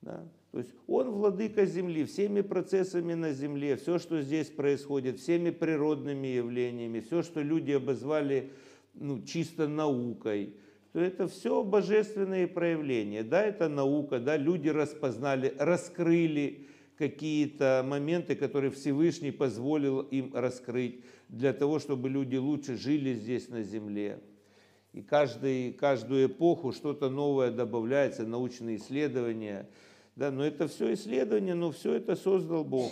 Да? 0.00 0.24
То 0.58 0.62
есть 0.62 0.74
он 0.88 1.10
владыка 1.10 1.66
Земли, 1.66 2.04
всеми 2.04 2.40
процессами 2.40 3.14
на 3.14 3.32
Земле, 3.32 3.76
все, 3.76 4.00
что 4.00 4.20
здесь 4.20 4.48
происходит, 4.48 5.20
всеми 5.20 5.50
природными 5.50 6.26
явлениями, 6.26 6.98
все, 6.98 7.22
что 7.22 7.42
люди 7.42 7.70
обозвали 7.70 8.50
ну, 8.92 9.22
чисто 9.22 9.68
наукой, 9.68 10.56
то 10.92 10.98
это 10.98 11.28
все 11.28 11.62
божественные 11.62 12.48
проявления. 12.48 13.22
Да, 13.22 13.44
это 13.44 13.68
наука, 13.68 14.18
да, 14.18 14.36
люди 14.36 14.68
распознали, 14.68 15.54
раскрыли 15.56 16.66
какие-то 16.96 17.84
моменты, 17.86 18.34
которые 18.34 18.72
Всевышний 18.72 19.30
позволил 19.30 20.00
им 20.00 20.34
раскрыть 20.34 21.04
для 21.28 21.52
того, 21.52 21.78
чтобы 21.78 22.08
люди 22.08 22.34
лучше 22.34 22.76
жили 22.76 23.14
здесь 23.14 23.48
на 23.48 23.62
земле. 23.62 24.18
И 24.92 25.02
каждый, 25.02 25.72
каждую 25.72 26.26
эпоху 26.26 26.72
что-то 26.72 27.10
новое 27.10 27.52
добавляется, 27.52 28.26
научные 28.26 28.78
исследования– 28.78 29.70
да, 30.18 30.32
но 30.32 30.44
это 30.44 30.66
все 30.66 30.94
исследование, 30.94 31.54
но 31.54 31.70
все 31.70 31.94
это 31.94 32.16
создал 32.16 32.64
Бог. 32.64 32.90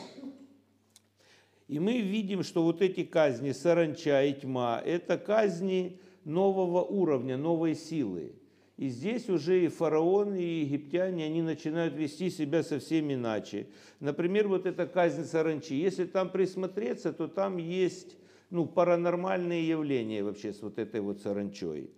И 1.66 1.80
мы 1.80 1.98
видим, 1.98 2.44
что 2.44 2.62
вот 2.62 2.80
эти 2.80 3.02
казни, 3.02 3.50
саранча 3.50 4.22
и 4.22 4.32
тьма, 4.32 4.80
это 4.86 5.18
казни 5.18 5.98
нового 6.22 6.84
уровня, 6.84 7.36
новой 7.36 7.74
силы. 7.74 8.36
И 8.76 8.88
здесь 8.90 9.28
уже 9.28 9.64
и 9.64 9.68
фараон, 9.68 10.36
и 10.36 10.44
египтяне, 10.44 11.24
они 11.24 11.42
начинают 11.42 11.94
вести 11.94 12.30
себя 12.30 12.62
совсем 12.62 13.12
иначе. 13.12 13.66
Например, 13.98 14.46
вот 14.46 14.64
эта 14.64 14.86
казнь 14.86 15.24
саранчи. 15.24 15.74
Если 15.74 16.04
там 16.04 16.30
присмотреться, 16.30 17.12
то 17.12 17.26
там 17.26 17.56
есть 17.56 18.16
ну, 18.50 18.66
паранормальные 18.66 19.66
явления 19.66 20.22
вообще 20.22 20.52
с 20.52 20.62
вот 20.62 20.78
этой 20.78 21.00
вот 21.00 21.20
саранчой. 21.22 21.90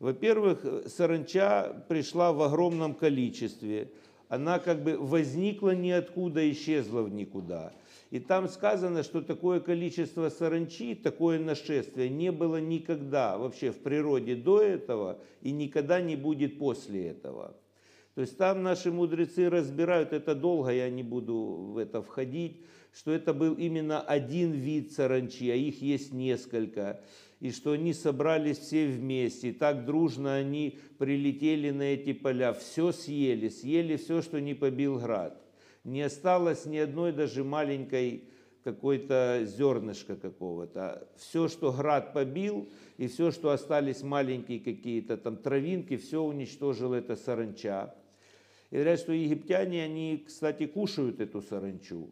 Во-первых, 0.00 0.66
саранча 0.88 1.86
пришла 1.88 2.32
в 2.32 2.42
огромном 2.42 2.94
количестве 2.94 3.92
она 4.34 4.58
как 4.58 4.82
бы 4.82 4.96
возникла 4.98 5.74
ниоткуда, 5.74 6.50
исчезла 6.50 7.02
в 7.02 7.10
никуда. 7.12 7.72
И 8.10 8.20
там 8.20 8.48
сказано, 8.48 9.02
что 9.02 9.22
такое 9.22 9.60
количество 9.60 10.28
саранчи, 10.28 10.94
такое 10.94 11.38
нашествие 11.38 12.08
не 12.08 12.30
было 12.30 12.60
никогда 12.60 13.38
вообще 13.38 13.72
в 13.72 13.78
природе 13.78 14.36
до 14.36 14.62
этого 14.62 15.18
и 15.42 15.50
никогда 15.50 16.00
не 16.00 16.16
будет 16.16 16.58
после 16.58 17.08
этого. 17.08 17.56
То 18.14 18.20
есть 18.20 18.36
там 18.36 18.62
наши 18.62 18.92
мудрецы 18.92 19.50
разбирают, 19.50 20.12
это 20.12 20.36
долго, 20.36 20.70
я 20.70 20.88
не 20.90 21.02
буду 21.02 21.34
в 21.34 21.78
это 21.78 22.02
входить, 22.02 22.60
что 22.92 23.10
это 23.10 23.34
был 23.34 23.54
именно 23.54 24.00
один 24.00 24.52
вид 24.52 24.92
саранчи, 24.92 25.50
а 25.50 25.56
их 25.56 25.82
есть 25.82 26.12
несколько 26.12 27.00
и 27.44 27.50
что 27.50 27.72
они 27.72 27.92
собрались 27.92 28.56
все 28.56 28.86
вместе, 28.86 29.50
и 29.50 29.52
так 29.52 29.84
дружно 29.84 30.34
они 30.34 30.78
прилетели 30.96 31.68
на 31.68 31.82
эти 31.82 32.14
поля, 32.14 32.54
все 32.54 32.90
съели, 32.90 33.50
съели 33.50 33.96
все, 33.96 34.22
что 34.22 34.40
не 34.40 34.54
побил 34.54 34.98
град. 34.98 35.38
Не 35.84 36.00
осталось 36.00 36.64
ни 36.64 36.78
одной 36.78 37.12
даже 37.12 37.44
маленькой 37.44 38.24
какой-то 38.62 39.42
зернышка 39.44 40.16
какого-то. 40.16 41.06
Все, 41.18 41.48
что 41.48 41.70
град 41.70 42.14
побил, 42.14 42.66
и 42.96 43.08
все, 43.08 43.30
что 43.30 43.50
остались 43.50 44.02
маленькие 44.02 44.60
какие-то 44.60 45.18
там 45.18 45.36
травинки, 45.36 45.98
все 45.98 46.22
уничтожил 46.22 46.94
это 46.94 47.14
саранча. 47.14 47.94
И 48.70 48.76
говорят, 48.76 49.00
что 49.00 49.12
египтяне, 49.12 49.84
они, 49.84 50.24
кстати, 50.26 50.64
кушают 50.64 51.20
эту 51.20 51.42
саранчу. 51.42 52.08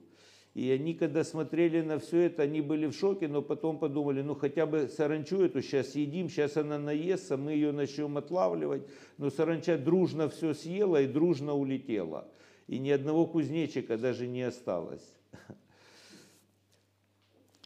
И 0.55 0.71
они, 0.71 0.93
когда 0.93 1.25
смотрели 1.25 1.81
на 1.81 1.99
все 1.99 2.21
это, 2.23 2.43
они 2.43 2.61
были 2.61 2.87
в 2.87 2.93
шоке, 2.93 3.27
но 3.27 3.41
потом 3.41 3.79
подумали, 3.79 4.21
ну 4.21 4.35
хотя 4.35 4.67
бы 4.67 4.87
саранчу 4.87 5.41
эту 5.41 5.63
сейчас 5.63 5.95
едим, 5.95 6.29
сейчас 6.29 6.59
она 6.59 6.79
наестся, 6.79 7.39
мы 7.39 7.53
ее 7.53 7.73
начнем 7.73 8.19
отлавливать. 8.19 8.83
Но 9.17 9.31
саранча 9.31 9.79
дружно 9.79 10.29
все 10.29 10.53
съела 10.53 11.01
и 11.01 11.07
дружно 11.07 11.55
улетела. 11.55 12.29
И 12.67 12.79
ни 12.79 12.91
одного 12.91 13.27
кузнечика 13.27 13.97
даже 13.97 14.27
не 14.27 14.43
осталось. 14.43 15.17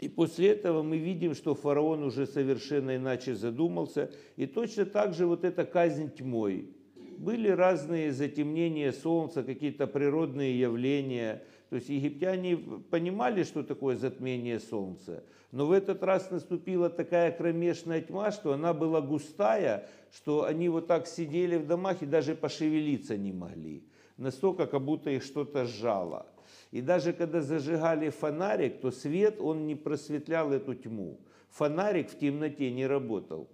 И 0.00 0.08
после 0.08 0.48
этого 0.48 0.82
мы 0.82 0.98
видим, 0.98 1.34
что 1.34 1.54
фараон 1.54 2.04
уже 2.04 2.26
совершенно 2.26 2.96
иначе 2.96 3.34
задумался. 3.34 4.12
И 4.36 4.46
точно 4.46 4.84
так 4.84 5.12
же 5.12 5.26
вот 5.26 5.42
эта 5.42 5.64
казнь 5.64 6.10
тьмой. 6.10 6.70
Были 7.18 7.48
разные 7.48 8.12
затемнения 8.12 8.92
солнца, 8.92 9.42
какие-то 9.42 9.88
природные 9.88 10.56
явления– 10.56 11.42
то 11.68 11.76
есть 11.76 11.88
египтяне 11.88 12.56
понимали, 12.56 13.42
что 13.42 13.62
такое 13.62 13.96
затмение 13.96 14.60
солнца, 14.60 15.24
но 15.50 15.66
в 15.66 15.72
этот 15.72 16.02
раз 16.02 16.30
наступила 16.30 16.88
такая 16.90 17.32
кромешная 17.32 18.00
тьма, 18.00 18.30
что 18.30 18.52
она 18.52 18.72
была 18.72 19.00
густая, 19.00 19.88
что 20.12 20.44
они 20.44 20.68
вот 20.68 20.86
так 20.86 21.06
сидели 21.06 21.56
в 21.56 21.66
домах 21.66 22.02
и 22.02 22.06
даже 22.06 22.34
пошевелиться 22.34 23.16
не 23.16 23.32
могли. 23.32 23.82
настолько, 24.16 24.66
как 24.66 24.82
будто 24.82 25.10
их 25.10 25.22
что-то 25.22 25.66
сжало. 25.66 26.26
И 26.70 26.80
даже 26.80 27.12
когда 27.12 27.42
зажигали 27.42 28.10
фонарик, 28.10 28.80
то 28.80 28.90
свет, 28.90 29.40
он 29.40 29.66
не 29.66 29.74
просветлял 29.74 30.52
эту 30.52 30.74
тьму. 30.74 31.20
Фонарик 31.50 32.10
в 32.10 32.18
темноте 32.18 32.70
не 32.70 32.86
работал. 32.86 33.48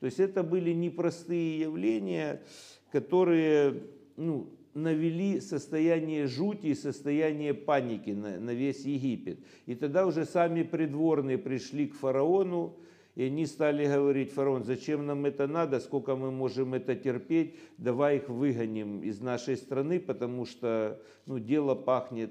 То 0.00 0.06
есть 0.06 0.18
это 0.18 0.42
были 0.42 0.72
непростые 0.72 1.60
явления, 1.60 2.42
которые 2.90 3.82
ну, 4.16 4.48
навели 4.74 5.40
состояние 5.40 6.26
жути 6.26 6.68
и 6.68 6.74
состояние 6.74 7.54
паники 7.54 8.10
на, 8.10 8.38
на 8.38 8.50
весь 8.50 8.84
Египет. 8.84 9.40
И 9.66 9.74
тогда 9.74 10.06
уже 10.06 10.24
сами 10.24 10.62
придворные 10.62 11.38
пришли 11.38 11.88
к 11.88 11.94
фараону, 11.94 12.76
и 13.16 13.24
они 13.24 13.46
стали 13.46 13.86
говорить, 13.86 14.32
фараон, 14.32 14.64
зачем 14.64 15.06
нам 15.06 15.26
это 15.26 15.46
надо, 15.46 15.80
сколько 15.80 16.14
мы 16.16 16.30
можем 16.30 16.74
это 16.74 16.94
терпеть, 16.94 17.56
давай 17.76 18.16
их 18.16 18.28
выгоним 18.28 19.02
из 19.02 19.20
нашей 19.20 19.56
страны, 19.56 19.98
потому 19.98 20.46
что 20.46 21.00
ну, 21.26 21.38
дело 21.38 21.74
пахнет 21.74 22.30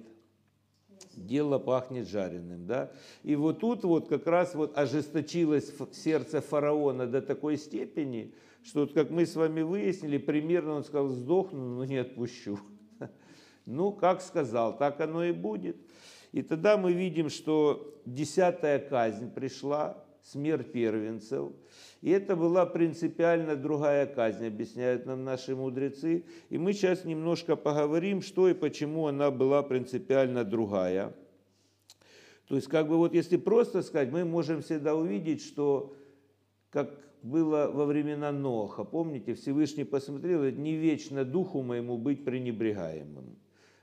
дело 1.15 1.59
пахнет 1.59 2.07
жареным. 2.07 2.65
Да? 2.65 2.91
И 3.23 3.35
вот 3.35 3.59
тут 3.59 3.83
вот 3.83 4.07
как 4.07 4.27
раз 4.27 4.55
вот 4.55 4.77
ожесточилось 4.77 5.71
сердце 5.91 6.41
фараона 6.41 7.07
до 7.07 7.21
такой 7.21 7.57
степени, 7.57 8.33
что 8.63 8.81
вот 8.81 8.93
как 8.93 9.09
мы 9.09 9.25
с 9.25 9.35
вами 9.35 9.61
выяснили, 9.61 10.17
примерно 10.17 10.73
он 10.73 10.83
сказал, 10.83 11.09
сдохну, 11.09 11.77
но 11.77 11.85
не 11.85 11.97
отпущу. 11.97 12.59
Ну, 13.65 13.91
как 13.91 14.21
сказал, 14.23 14.75
так 14.75 14.99
оно 14.99 15.23
и 15.23 15.31
будет. 15.31 15.77
И 16.31 16.41
тогда 16.41 16.75
мы 16.75 16.91
видим, 16.91 17.29
что 17.29 18.01
десятая 18.03 18.79
казнь 18.79 19.31
пришла, 19.31 20.03
смерть 20.23 20.71
первенцев. 20.71 21.51
И 22.01 22.09
это 22.11 22.35
была 22.35 22.65
принципиально 22.65 23.55
другая 23.55 24.05
казнь, 24.05 24.47
объясняют 24.47 25.05
нам 25.05 25.23
наши 25.23 25.55
мудрецы. 25.55 26.25
И 26.49 26.57
мы 26.57 26.73
сейчас 26.73 27.05
немножко 27.05 27.55
поговорим, 27.55 28.21
что 28.21 28.47
и 28.47 28.53
почему 28.53 29.07
она 29.07 29.31
была 29.31 29.63
принципиально 29.63 30.43
другая. 30.43 31.15
То 32.47 32.55
есть, 32.55 32.67
как 32.67 32.87
бы 32.87 32.97
вот 32.97 33.13
если 33.13 33.37
просто 33.37 33.81
сказать, 33.81 34.11
мы 34.11 34.25
можем 34.25 34.61
всегда 34.61 34.95
увидеть, 34.95 35.43
что 35.43 35.95
как 36.71 36.97
было 37.23 37.69
во 37.71 37.85
времена 37.85 38.31
Ноха, 38.31 38.83
помните, 38.83 39.33
Всевышний 39.33 39.83
посмотрел, 39.83 40.43
не 40.51 40.75
вечно 40.75 41.25
духу 41.25 41.61
моему 41.61 41.97
быть 41.97 42.23
пренебрегаемым 42.23 43.37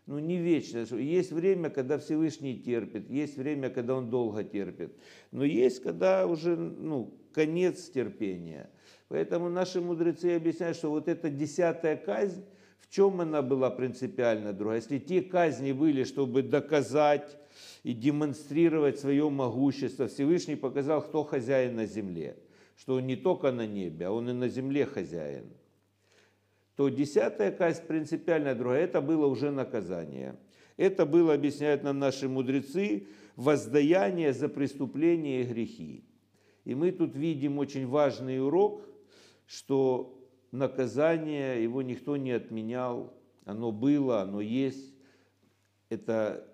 ну, 0.06 0.20
не 0.20 0.38
вечно. 0.38 0.86
Есть 0.96 1.32
время, 1.32 1.68
когда 1.68 1.98
Всевышний 1.98 2.56
терпит, 2.56 3.10
есть 3.10 3.36
время, 3.36 3.70
когда 3.70 3.96
он 3.96 4.08
долго 4.08 4.44
терпит. 4.44 4.96
Но 5.32 5.44
есть, 5.44 5.82
когда 5.82 6.26
уже 6.26 6.56
ну, 6.56 7.12
конец 7.32 7.90
терпения. 7.90 8.70
Поэтому 9.08 9.48
наши 9.48 9.80
мудрецы 9.80 10.36
объясняют, 10.36 10.76
что 10.76 10.90
вот 10.90 11.08
эта 11.08 11.28
десятая 11.28 11.96
казнь, 11.96 12.44
в 12.78 12.88
чем 12.88 13.20
она 13.20 13.42
была 13.42 13.68
принципиально 13.70 14.52
другая? 14.52 14.76
Если 14.76 14.98
те 14.98 15.22
казни 15.22 15.72
были, 15.72 16.04
чтобы 16.04 16.42
доказать 16.42 17.36
и 17.82 17.92
демонстрировать 17.92 19.00
свое 19.00 19.28
могущество, 19.28 20.06
Всевышний 20.06 20.54
показал, 20.54 21.02
кто 21.02 21.24
хозяин 21.24 21.76
на 21.76 21.86
земле. 21.86 22.36
Что 22.76 22.94
он 22.94 23.06
не 23.06 23.16
только 23.16 23.52
на 23.52 23.66
небе, 23.66 24.06
а 24.06 24.10
он 24.12 24.28
и 24.30 24.32
на 24.32 24.48
земле 24.48 24.86
хозяин 24.86 25.50
то 26.76 26.90
десятая 26.90 27.50
казнь 27.50 27.82
принципиально 27.86 28.54
другая. 28.54 28.84
Это 28.84 29.00
было 29.00 29.26
уже 29.26 29.50
наказание. 29.50 30.36
Это 30.76 31.06
было, 31.06 31.32
объясняют 31.32 31.82
нам 31.82 31.98
наши 31.98 32.28
мудрецы, 32.28 33.08
воздаяние 33.34 34.34
за 34.34 34.48
преступления 34.50 35.40
и 35.40 35.46
грехи. 35.46 36.04
И 36.64 36.74
мы 36.74 36.92
тут 36.92 37.16
видим 37.16 37.58
очень 37.58 37.86
важный 37.86 38.44
урок, 38.44 38.82
что 39.46 40.22
наказание, 40.52 41.62
его 41.62 41.80
никто 41.80 42.18
не 42.18 42.32
отменял, 42.32 43.14
оно 43.46 43.72
было, 43.72 44.20
оно 44.20 44.42
есть. 44.42 44.94
Это 45.88 46.46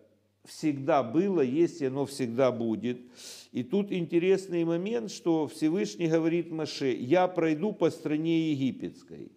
всегда 0.44 1.02
было, 1.02 1.40
есть 1.40 1.80
и 1.80 1.86
оно 1.86 2.06
всегда 2.06 2.50
будет. 2.50 3.00
И 3.52 3.62
тут 3.62 3.92
интересный 3.92 4.64
момент, 4.64 5.10
что 5.10 5.46
Всевышний 5.46 6.08
говорит 6.08 6.50
Маше, 6.50 6.92
я 6.92 7.28
пройду 7.28 7.72
по 7.72 7.90
стране 7.90 8.50
египетской. 8.50 9.30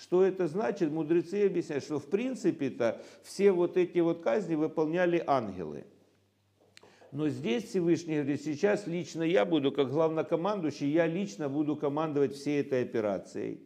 Что 0.00 0.22
это 0.24 0.48
значит? 0.48 0.90
Мудрецы 0.90 1.46
объясняют, 1.46 1.84
что 1.84 1.98
в 1.98 2.06
принципе-то 2.06 3.02
все 3.22 3.52
вот 3.52 3.76
эти 3.76 3.98
вот 3.98 4.22
казни 4.22 4.54
выполняли 4.54 5.22
ангелы. 5.26 5.84
Но 7.12 7.28
здесь 7.28 7.64
Всевышний 7.64 8.14
говорит, 8.14 8.42
сейчас 8.42 8.86
лично 8.86 9.22
я 9.22 9.44
буду, 9.44 9.72
как 9.72 9.90
главнокомандующий, 9.90 10.88
я 10.90 11.06
лично 11.06 11.48
буду 11.48 11.76
командовать 11.76 12.34
всей 12.34 12.60
этой 12.60 12.82
операцией. 12.82 13.60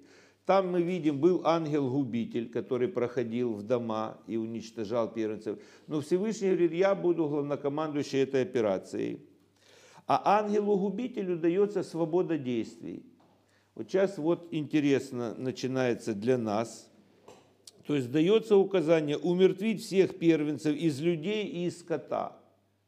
Там 0.47 0.73
мы 0.73 0.83
видим, 0.83 1.19
был 1.19 1.41
ангел-губитель, 1.45 2.51
который 2.51 2.89
проходил 2.89 3.55
в 3.55 3.63
дома 3.63 4.19
и 4.27 4.37
уничтожал 4.37 5.11
первенцев. 5.11 5.59
Но 5.87 6.03
Всевышний 6.03 6.49
говорит, 6.49 6.73
я 6.73 6.95
буду 6.95 7.27
главнокомандующий 7.29 8.21
этой 8.21 8.43
операцией. 8.43 9.21
А 10.07 10.41
ангелу-губителю 10.41 11.39
дается 11.39 11.83
свобода 11.83 12.37
действий. 12.37 13.07
Вот 13.75 13.89
сейчас 13.89 14.19
вот 14.19 14.49
интересно 14.51 15.35
начинается 15.35 16.15
для 16.15 16.37
нас. 16.37 16.91
То 17.87 17.97
есть 17.97 18.11
дается 18.13 18.57
указание 18.57 19.17
умертвить 19.17 19.83
всех 19.83 20.19
первенцев 20.19 20.77
из 20.77 21.01
людей 21.01 21.47
и 21.47 21.67
из 21.67 21.81
скота. 21.81 22.37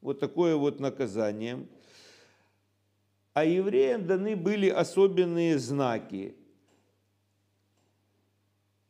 Вот 0.02 0.20
такое 0.20 0.56
вот 0.56 0.78
наказание. 0.78 1.66
А 3.32 3.44
евреям 3.46 4.06
даны 4.06 4.36
были 4.36 4.68
особенные 4.68 5.58
знаки. 5.58 6.34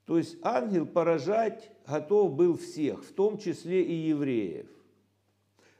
То 0.06 0.18
есть 0.18 0.36
ангел 0.42 0.86
поражать 0.86 1.70
готов 1.86 2.34
был 2.34 2.56
всех, 2.56 3.04
в 3.04 3.12
том 3.12 3.38
числе 3.38 3.82
и 3.82 3.92
евреев 3.92 4.66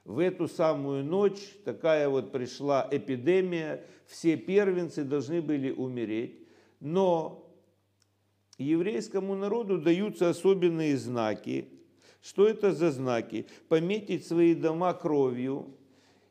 в 0.07 0.21
эту 0.21 0.47
самую 0.47 1.05
ночь 1.05 1.41
такая 1.65 2.09
вот 2.09 2.31
пришла 2.31 2.89
эпидемия, 2.91 3.85
все 4.07 4.37
первенцы 4.37 5.03
должны 5.03 5.43
были 5.43 5.73
умереть, 5.73 6.47
но 6.79 7.45
еврейскому 8.57 9.35
народу 9.35 9.79
даются 9.79 10.31
особенные 10.31 10.97
знаки. 10.97 11.69
Что 12.23 12.47
это 12.47 12.73
за 12.73 12.93
знаки? 12.93 13.47
Пометить 13.69 14.27
свои 14.27 14.55
дома 14.55 14.95
кровью, 14.95 15.75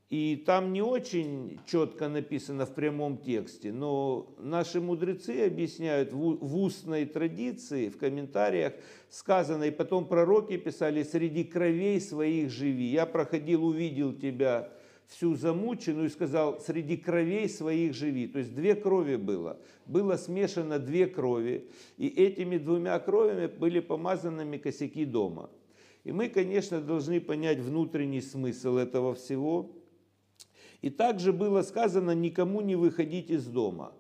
и 0.10 0.44
там 0.46 0.72
не 0.72 0.84
очень 0.84 1.60
четко 1.65 2.08
написано 2.08 2.68
в 2.68 2.76
прямом 2.76 3.18
тексте, 3.18 3.72
но 3.72 4.36
наши 4.38 4.80
мудрецы 4.80 5.48
объясняют 5.48 6.13
в 6.13 6.58
устной 6.58 7.06
традиции, 7.06 7.89
в 7.89 7.98
комментариях 7.98 8.74
сказано, 9.10 9.63
и 9.63 9.72
потом 9.72 10.08
пророки 10.08 10.58
писали, 10.58 11.02
среди 11.02 11.44
кровей 11.44 12.00
своих 12.00 12.52
живи. 12.52 12.86
Я 12.86 13.08
проходил, 13.08 13.65
увидел 13.65 14.13
тебя 14.13 14.72
всю 15.08 15.34
замученную 15.36 16.08
и 16.08 16.12
сказал, 16.12 16.60
среди 16.60 16.98
кровей 16.98 17.50
своих 17.50 17.96
живи. 17.96 18.28
То 18.28 18.39
есть 18.39 18.54
две 18.54 18.76
крови 18.76 19.15
было. 19.15 19.60
Было 19.88 20.18
смешано 20.18 20.78
две 20.78 21.08
крови, 21.08 21.68
и 21.98 22.08
этими 22.08 22.60
двумя 22.60 23.00
кровями 23.00 23.48
были 23.48 23.80
помазанными 23.80 24.58
косяки 24.58 25.04
дома. 25.04 25.50
И 26.04 26.12
мы, 26.12 26.30
конечно, 26.30 26.80
должны 26.80 27.20
понять 27.20 27.58
внутренний 27.58 28.22
смысл 28.22 28.78
этого 28.78 29.15
всего– 29.15 29.72
и 30.86 30.91
также 30.91 31.34
было 31.34 31.63
сказано, 31.63 32.12
никому 32.12 32.62
не 32.62 32.76
выходить 32.76 33.32
из 33.32 33.48
дома. 33.48 33.91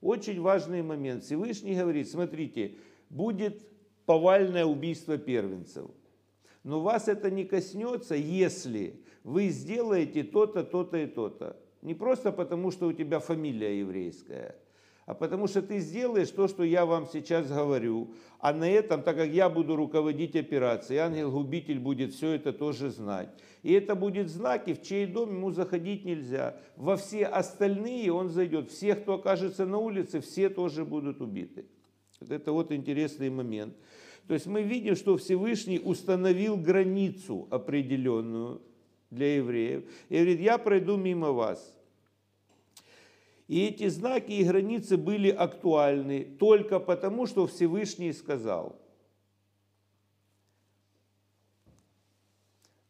Очень 0.00 0.40
важный 0.40 0.82
момент. 0.82 1.24
Всевышний 1.24 1.74
говорит, 1.74 2.08
смотрите, 2.08 2.76
будет 3.10 3.62
повальное 4.06 4.64
убийство 4.64 5.18
первенцев. 5.18 5.90
Но 6.64 6.80
вас 6.80 7.08
это 7.08 7.30
не 7.30 7.44
коснется, 7.44 8.14
если 8.14 9.04
вы 9.24 9.50
сделаете 9.50 10.24
то-то, 10.24 10.64
то-то 10.64 10.96
и 10.96 11.06
то-то. 11.06 11.60
Не 11.82 11.92
просто 11.92 12.32
потому, 12.32 12.70
что 12.70 12.86
у 12.86 12.94
тебя 12.94 13.18
фамилия 13.18 13.78
еврейская– 13.78 14.56
а 15.06 15.14
потому 15.14 15.46
что 15.46 15.62
ты 15.62 15.78
сделаешь 15.78 16.30
то, 16.30 16.48
что 16.48 16.64
я 16.64 16.84
вам 16.84 17.06
сейчас 17.06 17.48
говорю. 17.48 18.12
А 18.40 18.52
на 18.52 18.68
этом, 18.68 19.02
так 19.02 19.16
как 19.16 19.30
я 19.30 19.48
буду 19.48 19.76
руководить 19.76 20.34
операцией, 20.34 20.98
ангел-губитель 20.98 21.78
будет 21.78 22.12
все 22.12 22.32
это 22.32 22.52
тоже 22.52 22.90
знать. 22.90 23.30
И 23.62 23.72
это 23.72 23.94
будет 23.94 24.28
знаки, 24.28 24.74
в 24.74 24.82
чей 24.82 25.06
дом 25.06 25.30
ему 25.30 25.52
заходить 25.52 26.04
нельзя. 26.04 26.56
Во 26.76 26.96
все 26.96 27.24
остальные 27.24 28.12
он 28.12 28.30
зайдет. 28.30 28.68
Все, 28.70 28.96
кто 28.96 29.14
окажется 29.14 29.64
на 29.64 29.78
улице, 29.78 30.20
все 30.20 30.48
тоже 30.48 30.84
будут 30.84 31.20
убиты. 31.20 31.66
Вот 32.20 32.32
это 32.32 32.50
вот 32.50 32.72
интересный 32.72 33.30
момент. 33.30 33.74
То 34.26 34.34
есть 34.34 34.46
мы 34.46 34.62
видим, 34.62 34.96
что 34.96 35.16
Всевышний 35.16 35.78
установил 35.78 36.56
границу 36.56 37.46
определенную 37.50 38.60
для 39.10 39.36
евреев. 39.36 39.84
И 40.08 40.16
говорит, 40.16 40.40
я 40.40 40.58
пройду 40.58 40.96
мимо 40.96 41.30
вас. 41.30 41.75
И 43.48 43.64
эти 43.66 43.88
знаки 43.88 44.32
и 44.32 44.44
границы 44.44 44.96
были 44.96 45.30
актуальны 45.30 46.24
только 46.38 46.80
потому, 46.80 47.26
что 47.26 47.46
Всевышний 47.46 48.12
сказал. 48.12 48.80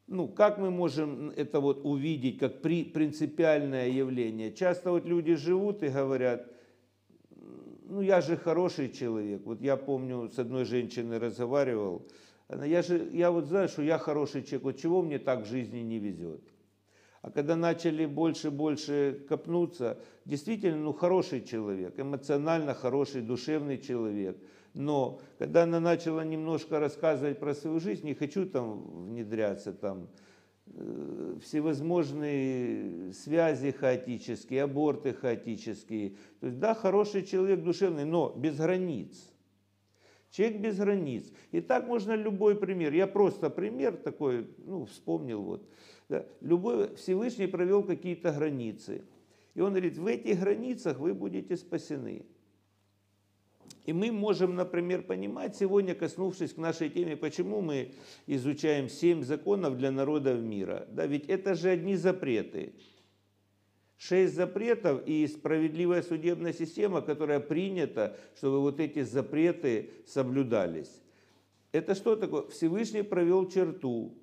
Ну, 0.06 0.28
как 0.28 0.58
мы 0.58 0.70
можем 0.70 1.30
это 1.30 1.60
вот 1.60 1.84
увидеть 1.84 2.38
как 2.38 2.62
при, 2.62 2.84
принципиальное 2.84 3.88
явление? 3.88 4.52
Часто 4.52 4.92
вот 4.92 5.04
люди 5.04 5.34
живут 5.34 5.82
и 5.82 5.88
говорят, 5.88 6.48
ну 7.88 8.00
я 8.00 8.20
же 8.20 8.36
хороший 8.36 8.90
человек. 8.90 9.42
Вот 9.44 9.60
я 9.60 9.76
помню, 9.76 10.30
с 10.30 10.38
одной 10.38 10.64
женщиной 10.64 11.18
разговаривал, 11.18 12.06
она, 12.48 12.64
я 12.64 12.82
же, 12.82 13.10
я 13.12 13.30
вот 13.30 13.46
знаю, 13.46 13.68
что 13.68 13.82
я 13.82 13.98
хороший 13.98 14.42
человек, 14.42 14.62
вот 14.62 14.78
чего 14.78 15.02
мне 15.02 15.18
так 15.18 15.42
в 15.42 15.46
жизни 15.46 15.80
не 15.80 15.98
везет. 15.98 16.40
А 17.26 17.30
когда 17.32 17.56
начали 17.56 18.06
больше 18.06 18.46
и 18.46 18.50
больше 18.50 19.24
копнуться, 19.28 19.98
действительно, 20.24 20.76
ну, 20.76 20.92
хороший 20.92 21.42
человек, 21.42 21.98
эмоционально 21.98 22.72
хороший, 22.72 23.20
душевный 23.20 23.78
человек. 23.78 24.38
Но 24.74 25.20
когда 25.36 25.64
она 25.64 25.80
начала 25.80 26.24
немножко 26.24 26.78
рассказывать 26.78 27.40
про 27.40 27.52
свою 27.52 27.80
жизнь, 27.80 28.06
не 28.06 28.14
хочу 28.14 28.46
там 28.46 29.08
внедряться, 29.08 29.72
там, 29.72 30.06
э, 30.68 31.38
всевозможные 31.42 33.12
связи 33.12 33.72
хаотические, 33.72 34.62
аборты 34.62 35.12
хаотические. 35.12 36.10
То 36.38 36.46
есть, 36.46 36.60
да, 36.60 36.74
хороший 36.74 37.24
человек 37.24 37.60
душевный, 37.64 38.04
но 38.04 38.32
без 38.36 38.56
границ. 38.56 39.32
Человек 40.30 40.60
без 40.60 40.76
границ. 40.76 41.32
И 41.52 41.60
так 41.60 41.86
можно 41.86 42.14
любой 42.14 42.56
пример. 42.56 42.92
Я 42.92 43.06
просто 43.06 43.48
пример 43.50 43.96
такой, 43.96 44.48
ну, 44.58 44.86
вспомнил 44.86 45.42
вот. 45.42 45.68
Да, 46.08 46.24
любой 46.40 46.94
Всевышний 46.96 47.46
провел 47.46 47.82
какие-то 47.82 48.32
границы. 48.32 49.02
И 49.54 49.60
он 49.60 49.70
говорит, 49.70 49.96
в 49.96 50.06
этих 50.06 50.38
границах 50.40 50.98
вы 50.98 51.14
будете 51.14 51.56
спасены. 51.56 52.26
И 53.86 53.92
мы 53.92 54.10
можем, 54.10 54.56
например, 54.56 55.02
понимать 55.02 55.56
сегодня, 55.56 55.94
коснувшись 55.94 56.52
к 56.52 56.56
нашей 56.58 56.90
теме, 56.90 57.16
почему 57.16 57.60
мы 57.60 57.94
изучаем 58.26 58.88
семь 58.88 59.22
законов 59.22 59.78
для 59.78 59.90
народов 59.90 60.40
мира. 60.40 60.86
Да, 60.90 61.06
ведь 61.06 61.28
это 61.28 61.54
же 61.54 61.70
одни 61.70 61.96
запреты. 61.96 62.74
Шесть 63.96 64.35
запретов 64.35 65.02
и 65.06 65.26
справедливая 65.26 66.02
судебная 66.02 66.52
система, 66.52 67.00
которая 67.00 67.40
принята, 67.40 68.16
чтобы 68.37 68.61
вот 68.61 68.78
эти 68.78 69.02
запреты 69.02 69.90
соблюдались. 70.06 71.02
Это 71.72 71.94
что 71.94 72.16
такое? 72.16 72.46
Всевышний 72.48 73.02
провел 73.02 73.48
черту, 73.48 74.14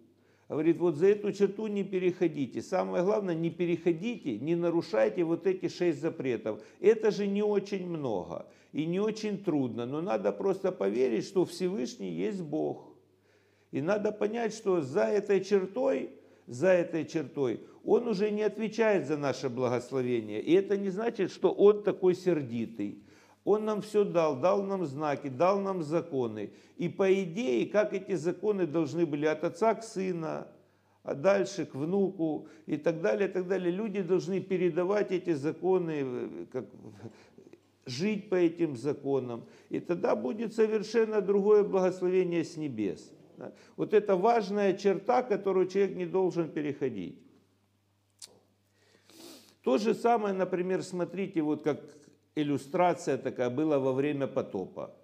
Говорит, 0.50 0.78
вот 0.78 0.98
за 0.98 1.08
эту 1.08 1.32
черту 1.32 1.68
не 1.68 1.84
переходите. 1.84 2.62
Самое 2.62 3.04
главное, 3.04 3.34
не 3.34 3.50
переходите, 3.50 4.38
не 4.38 4.56
нарушайте 4.56 5.24
вот 5.24 5.48
эти 5.48 5.68
шесть 5.68 6.00
запретов. 6.00 6.62
Это 6.80 7.10
же 7.12 7.26
не 7.26 7.42
очень 7.42 7.88
много 7.88 8.46
и 8.72 8.86
не 8.86 9.00
очень 9.00 9.44
трудно, 9.44 9.86
но 9.86 10.02
надо 10.02 10.32
просто 10.32 10.72
поверить, 10.72 11.26
что 11.26 11.46
Всевышний 11.46 12.12
есть 12.12 12.42
Бог. 12.42 12.90
И 13.72 13.82
надо 13.82 14.12
понять, 14.12 14.54
что 14.54 14.82
за 14.82 15.06
этой 15.06 15.44
чертой, 15.44 16.12
за 16.48 16.70
этой 16.70 17.06
чертой, 17.06 17.62
Он 17.84 18.08
уже 18.08 18.32
не 18.32 18.44
отвечает 18.44 19.08
за 19.08 19.18
наше 19.18 19.50
благословение. 19.50 20.42
И 20.42 20.54
это 20.54 20.78
не 20.78 20.90
значит, 20.90 21.32
что 21.32 21.52
Он 21.52 21.84
такой 21.84 22.16
сердитый. 22.16 23.04
Он 23.46 23.66
нам 23.66 23.82
все 23.82 24.06
дал, 24.06 24.40
дал 24.40 24.64
нам 24.64 24.86
знаки, 24.86 25.28
дал 25.28 25.60
нам 25.60 25.84
законы. 25.84 26.52
И 26.78 26.88
по 26.88 27.14
идее, 27.14 27.66
как 27.68 27.94
эти 27.94 28.16
законы 28.16 28.66
должны 28.66 29.06
были 29.06 29.26
от 29.26 29.44
отца 29.44 29.76
к 29.76 29.84
сына, 29.84 30.48
а 31.04 31.14
дальше 31.14 31.66
к 31.66 31.76
внуку 31.76 32.48
и 32.66 32.78
так 32.78 33.02
далее, 33.02 33.28
и 33.28 33.32
так 33.32 33.48
далее. 33.48 33.72
Люди 33.72 34.02
должны 34.02 34.40
передавать 34.40 35.12
эти 35.12 35.34
законы, 35.34 36.48
как, 36.52 36.66
жить 37.86 38.30
по 38.30 38.36
этим 38.36 38.78
законам. 38.78 39.46
И 39.70 39.82
тогда 39.82 40.16
будет 40.16 40.54
совершенно 40.54 41.22
другое 41.22 41.64
благословение 41.64 42.46
с 42.46 42.56
небес. 42.56 43.12
Вот 43.76 43.94
это 43.94 44.16
важная 44.16 44.74
черта, 44.78 45.24
которую 45.24 45.68
человек 45.68 45.96
не 45.96 46.06
должен 46.06 46.50
переходить. 46.50 47.20
То 49.64 49.78
же 49.78 49.94
самое, 49.94 50.34
например, 50.34 50.84
смотрите, 50.84 51.42
вот 51.42 51.64
как 51.64 51.82
иллюстрация 52.36 53.18
такая 53.18 53.50
была 53.50 53.80
во 53.80 53.94
время 53.94 54.28
потопа. 54.28 54.96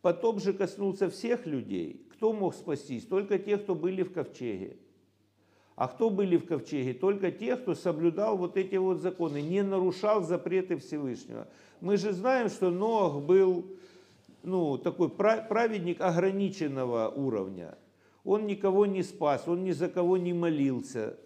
Потоп 0.00 0.40
же 0.40 0.52
коснулся 0.52 1.08
всех 1.08 1.46
людей. 1.46 2.06
Кто 2.12 2.32
мог 2.32 2.54
спастись? 2.54 3.06
Только 3.06 3.38
те, 3.38 3.56
кто 3.56 3.74
были 3.74 4.02
в 4.02 4.12
ковчеге. 4.12 4.76
А 5.76 5.88
кто 5.88 6.10
были 6.10 6.36
в 6.36 6.46
ковчеге? 6.46 6.94
Только 6.94 7.30
те, 7.30 7.56
кто 7.56 7.74
соблюдал 7.74 8.36
вот 8.36 8.56
эти 8.56 8.76
вот 8.76 9.00
законы, 9.00 9.40
не 9.40 9.62
нарушал 9.62 10.22
запреты 10.22 10.76
Всевышнего. 10.76 11.48
Мы 11.80 11.96
же 11.96 12.12
знаем, 12.12 12.48
что 12.48 12.70
Ноах 12.70 13.22
был 13.22 13.76
ну, 14.42 14.78
такой 14.78 15.08
праведник 15.08 16.00
ограниченного 16.00 17.08
уровня. 17.08 17.78
Он 18.24 18.46
никого 18.46 18.86
не 18.86 19.02
спас, 19.02 19.48
он 19.48 19.64
ни 19.64 19.72
за 19.72 19.88
кого 19.88 20.16
не 20.16 20.32
молился. 20.32 21.18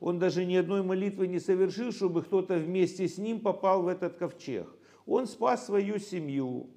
Он 0.00 0.18
даже 0.18 0.44
ни 0.44 0.56
одной 0.56 0.82
молитвы 0.82 1.28
не 1.28 1.38
совершил, 1.38 1.92
чтобы 1.92 2.22
кто-то 2.22 2.56
вместе 2.56 3.08
с 3.08 3.18
ним 3.18 3.40
попал 3.40 3.82
в 3.82 3.88
этот 3.88 4.16
ковчег. 4.16 4.68
Он 5.06 5.26
спас 5.26 5.66
свою 5.66 5.98
семью, 5.98 6.70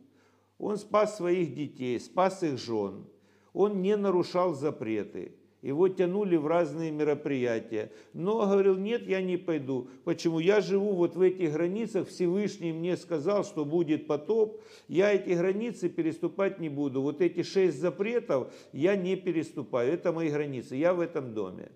он 0.58 0.78
спас 0.78 1.18
своих 1.18 1.54
детей, 1.54 2.00
спас 2.00 2.44
их 2.44 2.58
жен. 2.58 3.06
Он 3.54 3.82
не 3.82 3.96
нарушал 3.98 4.54
запреты. 4.54 5.36
Его 5.66 5.90
тянули 5.90 6.36
в 6.36 6.46
разные 6.46 6.92
мероприятия. 6.92 7.92
Но 8.14 8.46
говорил, 8.46 8.78
нет, 8.78 9.08
я 9.08 9.20
не 9.24 9.36
пойду. 9.36 9.88
Почему? 10.04 10.38
Я 10.38 10.62
живу 10.62 10.94
вот 10.94 11.16
в 11.16 11.22
этих 11.22 11.54
границах, 11.54 12.08
Всевышний 12.08 12.72
мне 12.72 12.96
сказал, 12.96 13.44
что 13.44 13.66
будет 13.66 14.06
потоп. 14.06 14.62
Я 14.88 15.12
эти 15.12 15.32
границы 15.32 15.90
переступать 15.90 16.60
не 16.60 16.70
буду. 16.70 17.02
Вот 17.02 17.20
эти 17.20 17.42
шесть 17.42 17.80
запретов 17.80 18.54
я 18.74 18.96
не 18.96 19.16
переступаю. 19.16 19.92
Это 19.92 20.12
мои 20.12 20.30
границы. 20.30 20.76
Я 20.76 20.94
в 20.94 21.00
этом 21.00 21.34
доме. 21.34 21.72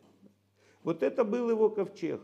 Вот 0.83 1.01
это 1.01 1.23
был 1.23 1.49
его 1.49 1.71
ковчег. 1.71 2.21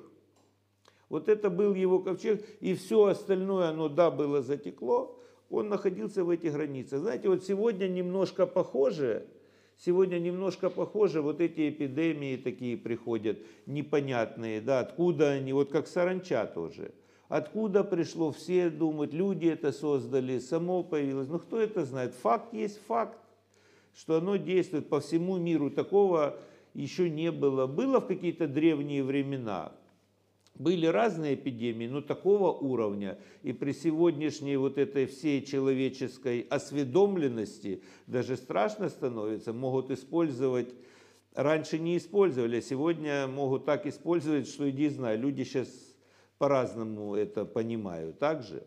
Вот 1.10 1.30
это 1.30 1.50
был 1.50 1.74
его 1.74 1.98
ковчег, 1.98 2.46
и 2.60 2.76
все 2.76 3.06
остальное, 3.06 3.70
оно, 3.70 3.90
да, 3.90 4.12
было 4.12 4.44
затекло, 4.44 5.20
он 5.50 5.70
находился 5.70 6.24
в 6.24 6.30
этих 6.30 6.54
границах. 6.54 7.00
Знаете, 7.00 7.28
вот 7.28 7.44
сегодня 7.44 7.88
немножко 7.88 8.46
похоже, 8.46 9.26
сегодня 9.78 10.20
немножко 10.20 10.70
похоже, 10.70 11.22
вот 11.22 11.42
эти 11.42 11.70
эпидемии 11.70 12.38
такие 12.38 12.78
приходят, 12.78 13.40
непонятные, 13.66 14.62
да, 14.62 14.80
откуда 14.80 15.32
они, 15.32 15.54
вот 15.54 15.72
как 15.72 15.88
саранча 15.88 16.46
тоже. 16.46 16.94
Откуда 17.28 17.84
пришло, 17.84 18.32
все 18.32 18.70
думают, 18.70 19.14
люди 19.14 19.48
это 19.48 19.72
создали, 19.72 20.38
само 20.40 20.84
появилось. 20.84 21.28
Ну 21.28 21.40
кто 21.40 21.60
это 21.60 21.84
знает? 21.84 22.14
Факт 22.14 22.54
есть 22.54 22.80
факт, 22.86 23.18
что 23.96 24.18
оно 24.18 24.36
действует 24.36 24.90
по 24.90 25.00
всему 25.00 25.38
миру. 25.38 25.72
Такого 25.72 26.38
еще 26.76 27.10
не 27.10 27.32
было. 27.32 27.66
Было 27.66 28.00
в 28.00 28.08
какие-то 28.08 28.48
древние 28.48 29.04
времена, 29.04 29.72
были 30.56 30.86
разные 30.86 31.36
эпидемии, 31.36 31.88
но 31.88 32.02
такого 32.02 32.52
уровня 32.52 33.20
и 33.44 33.52
при 33.54 33.74
сегодняшней 33.74 34.58
вот 34.58 34.78
этой 34.78 35.06
всей 35.06 35.44
человеческой 35.44 36.48
осведомленности 36.50 37.84
даже 38.08 38.38
страшно 38.38 38.90
становится, 38.90 39.54
могут 39.54 39.92
использовать, 39.92 40.74
раньше 41.34 41.78
не 41.78 41.98
использовали, 41.98 42.58
а 42.58 42.62
сегодня 42.62 43.28
могут 43.28 43.66
так 43.66 43.86
использовать, 43.86 44.48
что 44.48 44.70
иди 44.70 44.88
знай, 44.90 45.18
люди 45.18 45.44
сейчас 45.44 45.68
по-разному 46.38 47.16
это 47.16 47.46
понимают 47.46 48.20
также. 48.20 48.66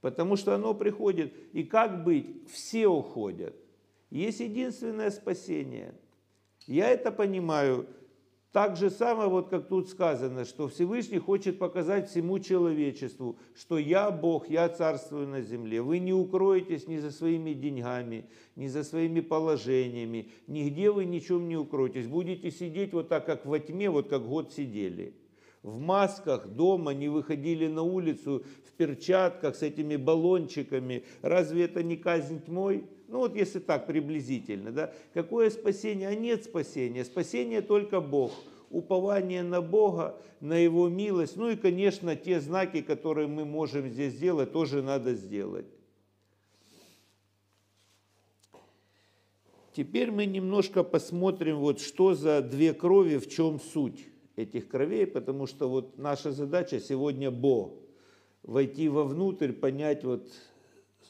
Потому 0.00 0.36
что 0.36 0.54
оно 0.54 0.74
приходит, 0.74 1.34
и 1.52 1.64
как 1.64 2.04
быть, 2.04 2.48
все 2.50 2.86
уходят. 2.86 3.56
Есть 4.10 4.40
единственное 4.40 5.10
спасение. 5.10 5.94
Я 6.66 6.90
это 6.90 7.10
понимаю, 7.10 7.88
так 8.54 8.76
же 8.76 8.88
самое, 8.88 9.28
вот 9.28 9.48
как 9.48 9.66
тут 9.66 9.88
сказано, 9.88 10.44
что 10.44 10.68
Всевышний 10.68 11.18
хочет 11.18 11.58
показать 11.58 12.08
всему 12.08 12.38
человечеству, 12.38 13.36
что 13.52 13.78
я 13.78 14.12
Бог, 14.12 14.48
я 14.48 14.68
царствую 14.68 15.26
на 15.26 15.42
земле. 15.42 15.82
Вы 15.82 15.98
не 15.98 16.12
укроетесь 16.12 16.86
ни 16.86 16.98
за 16.98 17.10
своими 17.10 17.52
деньгами, 17.52 18.26
ни 18.54 18.68
за 18.68 18.84
своими 18.84 19.18
положениями, 19.18 20.30
нигде 20.46 20.92
вы 20.92 21.04
ничем 21.04 21.48
не 21.48 21.56
укроетесь. 21.56 22.06
Будете 22.06 22.52
сидеть 22.52 22.92
вот 22.92 23.08
так, 23.08 23.26
как 23.26 23.44
во 23.44 23.58
тьме, 23.58 23.90
вот 23.90 24.08
как 24.08 24.24
год 24.24 24.52
сидели. 24.52 25.16
В 25.64 25.80
масках 25.80 26.46
дома 26.46 26.94
не 26.94 27.08
выходили 27.08 27.66
на 27.66 27.82
улицу, 27.82 28.44
в 28.68 28.72
перчатках 28.74 29.56
с 29.56 29.62
этими 29.62 29.96
баллончиками. 29.96 31.02
Разве 31.22 31.64
это 31.64 31.82
не 31.82 31.96
казнь 31.96 32.40
тьмой? 32.40 32.84
Ну 33.08 33.18
вот 33.18 33.36
если 33.36 33.58
так 33.58 33.86
приблизительно, 33.86 34.72
да, 34.72 34.92
какое 35.12 35.50
спасение? 35.50 36.08
А 36.08 36.14
нет 36.14 36.44
спасения. 36.44 37.04
Спасение 37.04 37.60
только 37.60 38.00
Бог. 38.00 38.32
Упование 38.70 39.42
на 39.42 39.60
Бога, 39.60 40.20
на 40.40 40.56
Его 40.56 40.88
милость. 40.88 41.36
Ну 41.36 41.50
и, 41.50 41.56
конечно, 41.56 42.16
те 42.16 42.40
знаки, 42.40 42.80
которые 42.80 43.28
мы 43.28 43.44
можем 43.44 43.88
здесь 43.88 44.14
сделать, 44.14 44.52
тоже 44.52 44.82
надо 44.82 45.14
сделать. 45.14 45.66
Теперь 49.74 50.12
мы 50.12 50.26
немножко 50.26 50.84
посмотрим, 50.84 51.58
вот 51.58 51.80
что 51.80 52.14
за 52.14 52.42
две 52.42 52.72
крови, 52.72 53.16
в 53.16 53.28
чем 53.28 53.58
суть 53.58 54.06
этих 54.36 54.68
кровей, 54.68 55.04
потому 55.06 55.46
что 55.46 55.68
вот 55.68 55.98
наша 55.98 56.30
задача 56.30 56.78
сегодня 56.78 57.32
Бо, 57.32 57.74
войти 58.44 58.88
вовнутрь, 58.88 59.52
понять 59.52 60.04
вот 60.04 60.30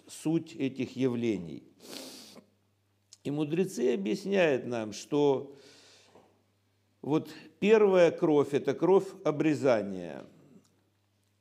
суть 0.06 0.54
этих 0.54 0.96
явлений. 0.96 1.62
И 3.24 3.30
мудрецы 3.30 3.94
объясняют 3.94 4.66
нам, 4.66 4.92
что 4.92 5.56
вот 7.00 7.30
первая 7.58 8.10
кровь– 8.10 8.48
это 8.52 8.74
кровь 8.74 9.06
обрезания. 9.24 10.26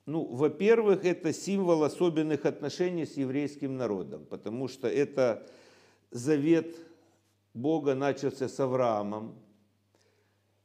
Ну, 0.06 0.24
во-первых, 0.24 1.06
это 1.06 1.34
символ 1.34 1.84
особенных 1.84 2.46
отношений 2.46 3.06
с 3.06 3.18
еврейским 3.18 3.78
народом, 3.78 4.26
потому 4.26 4.68
что 4.70 4.88
это 4.88 5.46
завет 6.12 6.76
Бога 7.54 7.96
начался 7.96 8.48
с 8.48 8.60
Авраамом, 8.60 9.36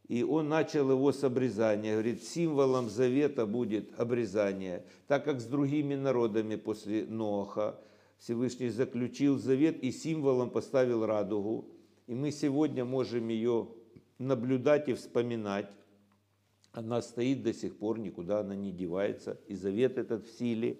и 0.06 0.22
он 0.22 0.48
начал 0.48 0.90
его 0.90 1.12
с 1.12 1.22
обрезания. 1.22 1.92
Говорит, 1.92 2.22
символом 2.22 2.88
завета 2.88 3.44
будет 3.44 3.98
обрезание. 3.98 4.84
Так 5.06 5.24
как 5.24 5.40
с 5.40 5.44
другими 5.44 5.94
народами 5.96 6.56
после 6.56 7.04
Ноха 7.04 7.78
Всевышний 8.18 8.68
заключил 8.68 9.38
завет 9.38 9.82
и 9.82 9.90
символом 9.90 10.50
поставил 10.50 11.06
радугу. 11.06 11.70
И 12.06 12.14
мы 12.14 12.32
сегодня 12.32 12.84
можем 12.84 13.28
ее 13.28 13.68
наблюдать 14.18 14.88
и 14.88 14.94
вспоминать. 14.94 15.70
Она 16.72 17.00
стоит 17.00 17.42
до 17.42 17.54
сих 17.54 17.78
пор, 17.78 17.98
никуда 17.98 18.40
она 18.40 18.54
не 18.54 18.72
девается, 18.72 19.40
и 19.46 19.54
завет 19.54 19.98
этот 19.98 20.26
в 20.26 20.38
силе. 20.38 20.78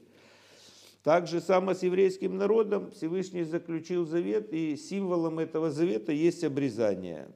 Так 1.03 1.27
же 1.27 1.41
само 1.41 1.75
с 1.75 1.83
еврейским 1.83 2.37
народом 2.37 2.91
Всевышний 2.91 3.45
заключил 3.45 4.05
завет, 4.05 4.53
и 4.53 4.77
символом 4.77 5.39
этого 5.39 5.71
завета 5.71 6.13
есть 6.13 6.45
обрезание. 6.45 7.29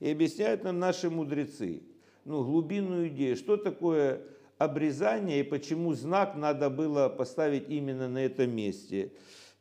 И 0.00 0.10
объясняют 0.10 0.64
нам 0.64 0.78
наши 0.78 1.10
мудрецы, 1.10 1.82
ну, 2.24 2.42
глубинную 2.42 3.08
идею, 3.08 3.36
что 3.36 3.56
такое 3.56 4.22
обрезание 4.58 5.40
и 5.40 5.44
почему 5.44 5.94
знак 5.94 6.36
надо 6.36 6.70
было 6.70 7.08
поставить 7.08 7.68
именно 7.68 8.08
на 8.08 8.24
этом 8.24 8.54
месте, 8.54 9.12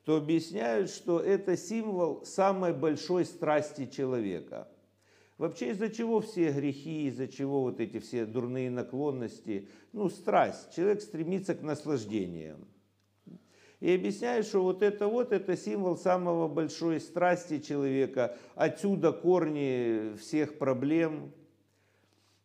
то 0.06 0.18
объясняют, 0.18 0.90
что 0.90 1.20
это 1.20 1.56
символ 1.58 2.26
самой 2.26 2.74
большой 2.74 3.26
страсти 3.26 3.86
человека– 3.86 4.68
Вообще 5.38 5.72
из-за 5.72 5.90
чего 5.90 6.22
все 6.22 6.52
грехи, 6.52 7.08
из-за 7.08 7.28
чего 7.28 7.64
вот 7.64 7.80
эти 7.80 8.00
все 8.00 8.26
дурные 8.26 8.70
наклонности? 8.70 9.68
Ну, 9.92 10.10
страсть. 10.10 10.74
Человек 10.76 11.02
стремится 11.02 11.56
к 11.56 11.62
наслаждениям. 11.62 12.68
И 13.80 13.94
объясняет, 13.94 14.46
что 14.46 14.64
вот 14.64 14.82
это 14.82 15.08
вот, 15.08 15.34
это 15.34 15.58
символ 15.58 15.98
самого 15.98 16.48
большой 16.48 17.02
страсти 17.02 17.60
человека. 17.60 18.38
Отсюда 18.56 19.12
корни 19.12 20.16
всех 20.18 20.58
проблем. 20.58 21.34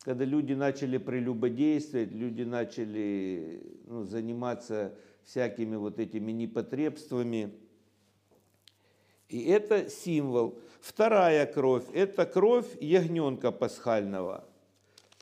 Когда 0.09 0.25
люди 0.25 0.55
начали 0.55 0.97
прелюбодействовать, 0.97 2.12
люди 2.12 2.40
начали 2.40 3.61
ну, 3.85 4.05
заниматься 4.05 4.94
всякими 5.23 5.77
вот 5.77 5.99
этими 5.99 6.33
непотребствами. 6.33 7.53
И 9.29 9.44
это 9.44 9.90
символ. 9.90 10.59
Вторая 10.81 11.44
кровь– 11.44 11.85
это 11.92 12.25
кровь 12.25 12.64
ягненка 12.81 13.53
пасхального. 13.53 14.49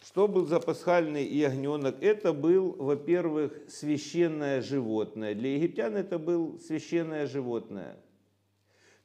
Что 0.05 0.29
был 0.29 0.47
за 0.47 0.61
пасхальный 0.61 1.27
ягненок? 1.27 2.01
Это 2.01 2.33
был, 2.33 2.71
во-первых, 2.79 3.59
священное 3.69 4.63
животное. 4.63 5.35
Для 5.35 5.57
египтян 5.57 5.97
это 5.97 6.21
был 6.21 6.61
священное 6.61 7.27
животное. 7.27 7.97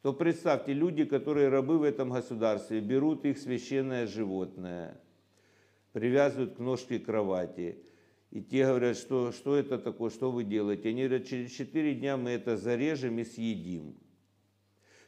То 0.04 0.14
представьте, 0.14 0.74
люди, 0.74 1.06
которые 1.06 1.50
рабы 1.50 1.80
в 1.80 1.84
этом 1.84 2.12
государстве, 2.12 2.82
берут 2.82 3.26
их 3.26 3.40
священное 3.40 4.06
животное, 4.06 5.02
привязывают 5.94 6.56
к 6.56 6.60
ножке 6.60 7.00
кровати. 7.00 7.78
И 8.32 8.42
те 8.42 8.66
говорят, 8.66 8.98
что, 8.98 9.32
что 9.32 9.56
это 9.56 9.78
такое, 9.78 10.10
что 10.10 10.32
вы 10.32 10.44
делаете? 10.44 10.90
Они 10.90 11.06
говорят, 11.06 11.28
через 11.28 11.52
четыре 11.52 11.96
дня 11.96 12.16
мы 12.16 12.30
это 12.32 12.56
зарежем 12.58 13.20
и 13.20 13.26
съедим. 13.26 13.96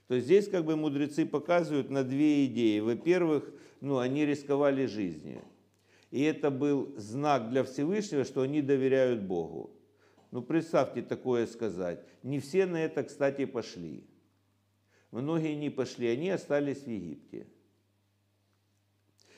То 0.08 0.16
есть 0.16 0.28
здесь 0.28 0.50
как 0.50 0.66
бы 0.66 0.76
мудрецы 0.76 1.26
показывают 1.26 1.90
на 1.90 2.04
две 2.04 2.46
идеи. 2.46 2.80
Во-первых, 2.80 3.50
ну, 3.80 3.98
они 3.98 4.26
рисковали 4.26 4.86
жизнью. 4.86 5.42
И 6.12 6.22
это 6.22 6.52
был 6.52 6.94
знак 6.98 7.50
для 7.50 7.64
Всевышнего, 7.64 8.24
что 8.26 8.42
они 8.42 8.62
доверяют 8.62 9.22
Богу. 9.22 9.72
Ну, 10.32 10.42
представьте 10.42 11.02
такое 11.02 11.48
сказать. 11.48 12.04
Не 12.24 12.40
все 12.40 12.66
на 12.66 12.84
это, 12.84 13.04
кстати, 13.04 13.46
пошли. 13.46 14.04
Многие 15.12 15.56
не 15.56 15.70
пошли, 15.70 16.08
они 16.08 16.30
остались 16.30 16.84
в 16.84 16.88
Египте. 16.88 17.48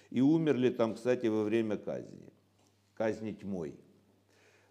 И 0.10 0.22
умерли 0.22 0.70
там, 0.70 0.96
кстати, 0.96 1.28
во 1.28 1.44
время 1.44 1.78
казни. 1.78 2.32
Казни 2.94 3.32
тьмой. 3.32 3.76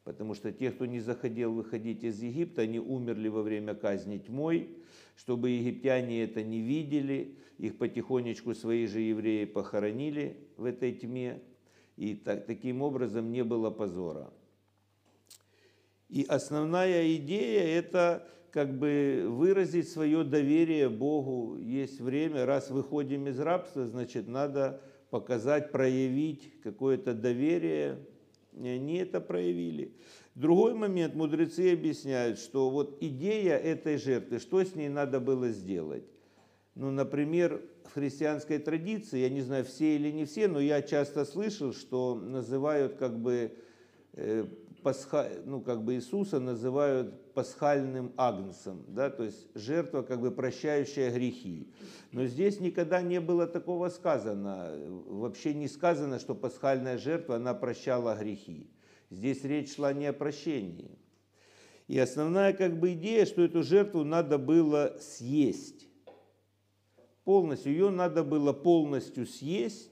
Потому 0.05 0.35
что 0.35 0.53
те, 0.53 0.71
кто 0.71 0.87
не 0.87 1.01
захотел 1.01 1.53
выходить 1.53 2.05
из 2.05 2.21
Египта, 2.21 2.63
они 2.63 2.79
умерли 2.79 3.29
во 3.29 3.43
время 3.43 3.75
казни 3.75 4.19
тьмой, 4.19 4.69
чтобы 5.17 5.51
египтяне 5.51 6.25
это 6.25 6.43
не 6.43 6.61
видели, 6.61 7.39
их 7.59 7.79
потихонечку 7.79 8.55
свои 8.55 8.87
же 8.87 9.01
евреи 9.01 9.47
похоронили 9.47 10.49
в 10.57 10.65
этой 10.65 10.93
тьме, 10.93 11.41
и 11.97 12.15
так, 12.15 12.47
таким 12.47 12.83
образом 12.83 13.33
не 13.33 13.45
было 13.45 13.71
позора. 13.71 14.33
И 16.09 16.25
основная 16.29 17.17
идея– 17.17 17.63
это 17.79 18.29
как 18.51 18.79
бы 18.79 19.25
выразить 19.27 19.89
свое 19.89 20.23
доверие 20.23 20.89
Богу. 20.89 21.59
Есть 21.59 22.01
время, 22.01 22.47
раз 22.47 22.71
выходим 22.71 23.27
из 23.27 23.41
рабства, 23.41 23.87
значит, 23.87 24.29
надо 24.29 24.81
показать, 25.15 25.71
проявить 25.71 26.61
какое-то 26.65 27.15
доверие. 27.15 28.01
И 28.61 28.67
они 28.67 28.97
это 28.97 29.21
проявили. 29.21 29.95
Другой 30.35 30.75
момент, 30.75 31.15
мудрецы 31.15 31.73
объясняют, 31.73 32.41
что 32.41 32.69
вот 32.69 32.99
идея 33.01 33.57
этой 33.57 33.97
жертвы, 33.97 34.41
что 34.41 34.65
с 34.65 34.75
ней 34.75 34.89
надо 34.89 35.21
было 35.21 35.51
сделать. 35.51 36.03
Ну, 36.75 36.91
например, 36.91 37.63
в 37.85 37.95
христианской 37.95 38.59
традиции, 38.59 39.21
я 39.21 39.29
не 39.29 39.43
знаю, 39.43 39.65
все 39.65 39.95
или 39.95 40.11
не 40.11 40.25
все, 40.25 40.49
но 40.49 40.59
я 40.59 40.83
часто 40.83 41.25
слышал, 41.25 41.73
что 41.73 42.17
называют 42.17 42.95
как 42.97 43.17
бы, 43.17 43.53
э, 44.15 44.47
пасха, 44.83 45.31
ну, 45.45 45.61
как 45.61 45.85
бы 45.85 45.95
Иисуса 45.95 46.41
называют 46.41 47.15
пасхальным 47.35 48.13
агнцем, 48.17 48.85
да, 48.89 49.11
то 49.11 49.25
есть 49.25 49.49
жертва, 49.55 50.03
как 50.03 50.21
бы 50.21 50.31
прощающая 50.31 51.11
грехи. 51.11 51.73
Но 52.13 52.27
здесь 52.27 52.61
никогда 52.61 53.03
не 53.03 53.21
было 53.21 53.47
такого 53.47 53.89
сказано, 53.89 54.73
вообще 55.07 55.53
не 55.53 55.69
сказано, 55.69 56.19
что 56.19 56.35
пасхальная 56.35 56.97
жертва, 56.97 57.37
она 57.37 57.55
прощала 57.55 58.17
грехи. 58.17 58.71
Здесь 59.11 59.45
речь 59.45 59.75
шла 59.75 59.93
не 59.93 60.07
о 60.07 60.13
прощении. 60.13 60.99
И 61.87 61.99
основная 61.99 62.53
как 62.53 62.79
бы 62.79 62.95
идея, 62.95 63.27
что 63.27 63.43
эту 63.43 63.63
жертву 63.63 64.05
надо 64.05 64.39
было 64.39 64.97
съесть. 65.01 65.89
Полностью, 67.25 67.73
ее 67.73 67.91
надо 67.91 68.23
было 68.23 68.53
полностью 68.53 69.27
съесть. 69.27 69.91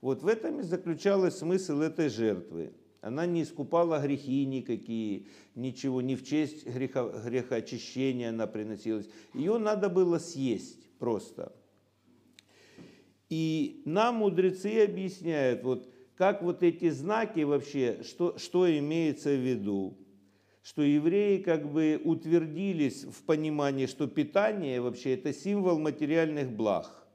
Вот 0.00 0.22
в 0.22 0.28
этом 0.28 0.60
и 0.60 0.62
заключалась 0.62 1.38
смысл 1.38 1.80
этой 1.80 2.08
жертвы. 2.08 2.72
Она 3.00 3.26
не 3.26 3.42
искупала 3.42 4.00
грехи 4.00 4.44
никакие, 4.44 5.26
ничего, 5.54 6.00
не 6.00 6.16
в 6.16 6.24
честь 6.24 6.66
греха, 6.66 7.08
грехоочищения 7.24 8.30
она 8.30 8.46
приносилась. 8.46 9.08
Ее 9.34 9.58
надо 9.58 9.88
было 9.88 10.18
съесть 10.18 10.84
просто. 10.98 11.52
И 13.28 13.82
нам 13.84 14.16
мудрецы 14.16 14.84
объясняют, 14.84 15.62
вот 15.62 15.88
как 16.16 16.42
вот 16.42 16.64
эти 16.64 16.90
знаки 16.90 17.40
вообще, 17.40 18.02
что, 18.02 18.36
что 18.36 18.68
имеется 18.78 19.30
в 19.30 19.40
виду? 19.40 19.96
Что 20.62 20.82
евреи 20.82 21.38
как 21.38 21.70
бы 21.70 22.00
утвердились 22.04 23.04
в 23.04 23.22
понимании, 23.22 23.86
что 23.86 24.08
питание 24.08 24.80
вообще 24.80 25.14
это 25.14 25.32
символ 25.32 25.78
материальных 25.78 26.50
благ. 26.50 27.06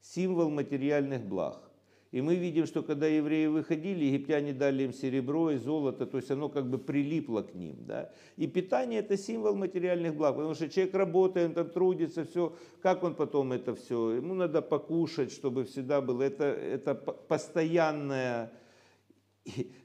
Символ 0.00 0.48
материальных 0.48 1.26
благ. 1.26 1.67
И 2.10 2.22
мы 2.22 2.36
видим, 2.36 2.64
что 2.64 2.82
когда 2.82 3.06
евреи 3.06 3.46
выходили, 3.46 4.06
египтяне 4.06 4.54
дали 4.54 4.84
им 4.84 4.94
серебро 4.94 5.50
и 5.50 5.56
золото, 5.56 6.06
то 6.06 6.16
есть 6.16 6.30
оно 6.30 6.48
как 6.48 6.70
бы 6.70 6.78
прилипло 6.78 7.42
к 7.42 7.54
ним. 7.54 7.76
Да? 7.80 8.10
И 8.36 8.46
питание 8.46 9.00
это 9.00 9.18
символ 9.18 9.54
материальных 9.54 10.14
благ, 10.14 10.36
потому 10.36 10.54
что 10.54 10.70
человек 10.70 10.94
работает, 10.94 11.48
он 11.48 11.54
там 11.54 11.70
трудится, 11.70 12.24
все, 12.24 12.56
как 12.80 13.02
он 13.02 13.14
потом 13.14 13.52
это 13.52 13.74
все, 13.74 14.12
ему 14.12 14.34
надо 14.34 14.62
покушать, 14.62 15.32
чтобы 15.32 15.64
всегда 15.64 16.00
было. 16.00 16.22
Это, 16.22 16.44
это 16.44 16.94
постоянная 16.94 18.52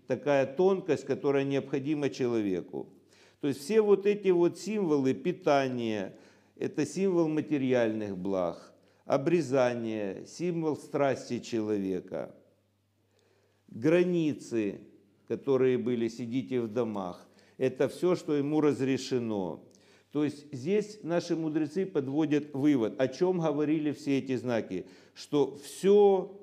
такая 0.07 0.45
тонкость, 0.45 1.05
которая 1.05 1.43
необходима 1.43 2.09
человеку. 2.09 2.87
То 3.41 3.49
есть 3.49 3.59
все 3.59 3.81
вот 3.81 4.05
эти 4.05 4.29
вот 4.29 4.57
символы 4.57 5.13
питания, 5.13 6.17
это 6.55 6.85
символ 6.85 7.27
материальных 7.27 8.17
благ 8.17 8.72
обрезание, 9.05 10.25
символ 10.27 10.77
страсти 10.77 11.39
человека, 11.39 12.35
границы, 13.67 14.81
которые 15.27 15.77
были, 15.77 16.07
сидите 16.07 16.61
в 16.61 16.67
домах, 16.67 17.27
это 17.57 17.87
все, 17.87 18.15
что 18.15 18.35
ему 18.35 18.61
разрешено. 18.61 19.63
То 20.11 20.23
есть 20.23 20.53
здесь 20.53 20.99
наши 21.01 21.35
мудрецы 21.35 21.85
подводят 21.85 22.53
вывод, 22.53 22.99
о 22.99 23.07
чем 23.07 23.39
говорили 23.39 23.91
все 23.91 24.19
эти 24.19 24.35
знаки, 24.35 24.85
что 25.15 25.57
все 25.57 26.39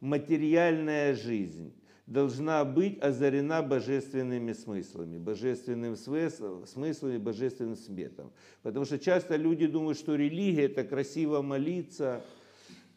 материальная 0.00 1.14
жизнь, 1.14 1.72
должна 2.08 2.64
быть 2.64 2.98
озарена 3.02 3.62
божественными 3.62 4.54
смыслами, 4.54 5.18
божественным 5.18 5.94
смыслами, 5.94 7.18
божественным 7.18 7.76
светом. 7.76 8.32
Потому 8.62 8.86
что 8.86 8.98
часто 8.98 9.36
люди 9.36 9.66
думают, 9.66 9.98
что 9.98 10.14
религия– 10.14 10.64
это 10.64 10.84
красиво 10.84 11.42
молиться, 11.42 12.22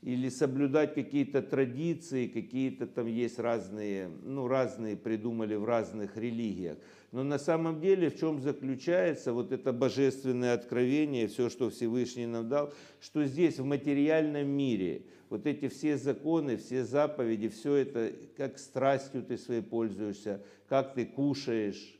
или 0.01 0.29
соблюдать 0.29 0.95
какие-то 0.95 1.43
традиции, 1.43 2.27
какие-то 2.27 2.87
там 2.87 3.05
есть 3.05 3.37
разные, 3.37 4.09
ну 4.23 4.47
разные 4.47 4.97
придумали 4.97 5.55
в 5.55 5.65
разных 5.65 6.17
религиях. 6.17 6.77
Но 7.11 7.23
на 7.23 7.37
самом 7.37 7.81
деле 7.81 8.09
в 8.09 8.17
чем 8.17 8.41
заключается 8.41 9.33
вот 9.33 9.51
это 9.51 9.73
божественное 9.73 10.53
откровение, 10.53 11.27
все, 11.27 11.49
что 11.49 11.69
Всевышний 11.69 12.25
нам 12.25 12.47
дал, 12.47 12.73
что 13.01 13.25
здесь 13.25 13.59
в 13.59 13.65
материальном 13.65 14.47
мире 14.47 15.05
вот 15.29 15.45
эти 15.45 15.67
все 15.67 15.97
законы, 15.97 16.55
все 16.55 16.85
заповеди, 16.85 17.49
все 17.49 17.75
это, 17.75 18.13
как 18.37 18.57
страстью 18.57 19.23
ты 19.23 19.37
своей 19.37 19.61
пользуешься, 19.61 20.41
как 20.69 20.93
ты 20.93 21.05
кушаешь. 21.05 21.97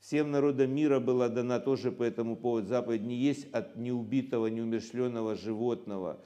Всем 0.00 0.30
народам 0.30 0.74
мира 0.74 1.00
была 1.00 1.28
дана 1.28 1.58
тоже 1.58 1.90
по 1.90 2.02
этому 2.02 2.36
поводу 2.36 2.68
заповедь 2.68 3.02
не 3.02 3.16
есть 3.16 3.46
от 3.52 3.76
неубитого, 3.76 4.48
неумершленного 4.48 5.34
животного 5.34 6.20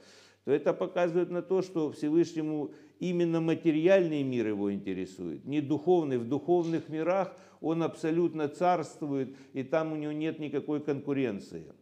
то 0.45 0.51
это 0.51 0.73
показывает 0.73 1.29
на 1.29 1.41
то, 1.41 1.61
что 1.61 1.91
Всевышнему 1.91 2.71
именно 2.99 3.41
материальный 3.41 4.23
мир 4.23 4.47
его 4.47 4.73
интересует, 4.73 5.45
не 5.45 5.61
духовный. 5.61 6.17
В 6.17 6.27
духовных 6.27 6.89
мирах 6.89 7.35
он 7.61 7.83
абсолютно 7.83 8.49
царствует, 8.49 9.35
и 9.53 9.63
там 9.63 9.93
у 9.93 9.95
него 9.95 10.11
нет 10.11 10.39
никакой 10.39 10.81
конкуренции. 10.81 11.73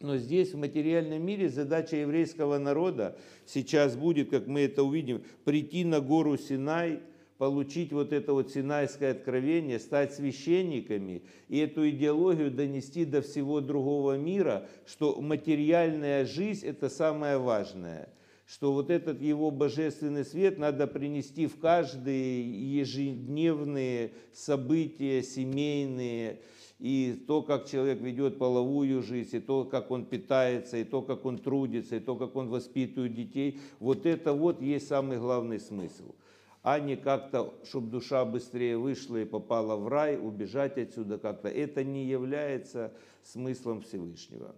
Но 0.00 0.16
здесь, 0.16 0.54
в 0.54 0.58
материальном 0.58 1.24
мире, 1.24 1.48
задача 1.48 1.96
еврейского 1.96 2.58
народа 2.58 3.18
сейчас 3.46 3.96
будет, 3.96 4.30
как 4.30 4.46
мы 4.46 4.60
это 4.60 4.84
увидим, 4.84 5.24
прийти 5.44 5.84
на 5.84 6.00
гору 6.00 6.36
Синай– 6.36 7.00
получить 7.38 7.92
вот 7.92 8.12
это 8.12 8.32
вот 8.32 8.50
синайское 8.50 9.12
откровение, 9.12 9.78
стать 9.78 10.12
священниками 10.12 11.22
и 11.48 11.58
эту 11.58 11.88
идеологию 11.88 12.50
донести 12.50 13.04
до 13.04 13.22
всего 13.22 13.60
другого 13.60 14.18
мира, 14.18 14.68
что 14.86 15.20
материальная 15.20 16.26
жизнь– 16.26 16.66
это 16.68 16.90
самое 16.90 17.38
важное, 17.38 18.08
что 18.48 18.72
вот 18.72 18.90
этот 18.90 19.20
его 19.20 19.50
божественный 19.50 20.24
свет 20.24 20.58
надо 20.58 20.86
принести 20.86 21.46
в 21.46 21.58
каждые 21.58 22.78
ежедневные 22.78 24.12
события 24.32 25.22
семейные, 25.22 26.40
и 26.78 27.24
то, 27.26 27.42
как 27.42 27.68
человек 27.68 28.00
ведет 28.00 28.38
половую 28.38 29.02
жизнь, 29.02 29.36
и 29.36 29.40
то, 29.40 29.64
как 29.64 29.90
он 29.90 30.06
питается, 30.06 30.78
и 30.78 30.84
то, 30.84 31.02
как 31.02 31.26
он 31.26 31.38
трудится, 31.38 31.96
и 31.96 32.00
то, 32.00 32.16
как 32.16 32.36
он 32.36 32.48
воспитывает 32.48 33.14
детей, 33.14 33.60
вот 33.80 34.06
это 34.06 34.32
вот 34.32 34.62
есть 34.62 34.88
самый 34.88 35.18
главный 35.18 35.60
смысл– 35.60 36.14
а 36.62 36.80
не 36.80 36.96
как-то, 36.96 37.54
чтобы 37.64 37.90
душа 37.90 38.24
быстрее 38.24 38.76
вышла 38.76 39.16
и 39.16 39.24
попала 39.24 39.76
в 39.76 39.88
рай, 39.88 40.18
убежать 40.18 40.76
отсюда 40.76 41.16
как-то. 41.16 41.48
Это 41.48 41.84
не 41.84 42.04
является 42.04 42.92
смыслом 43.22 43.80
Всевышнего. 43.80 44.54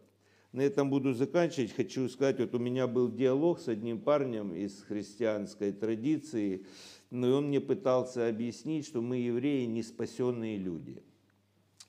На 0.52 0.62
этом 0.62 0.90
буду 0.90 1.14
заканчивать. 1.14 1.72
Хочу 1.72 2.08
сказать, 2.08 2.40
вот 2.40 2.54
у 2.54 2.58
меня 2.58 2.88
был 2.88 3.08
диалог 3.08 3.60
с 3.60 3.68
одним 3.68 4.00
парнем 4.00 4.52
из 4.52 4.82
христианской 4.82 5.70
традиции, 5.70 6.66
но 7.10 7.36
он 7.36 7.48
мне 7.48 7.60
пытался 7.60 8.28
объяснить, 8.28 8.86
что 8.86 9.00
мы 9.00 9.18
евреи 9.18 9.66
не 9.66 9.82
спасенные 9.82 10.58
люди. 10.58 11.02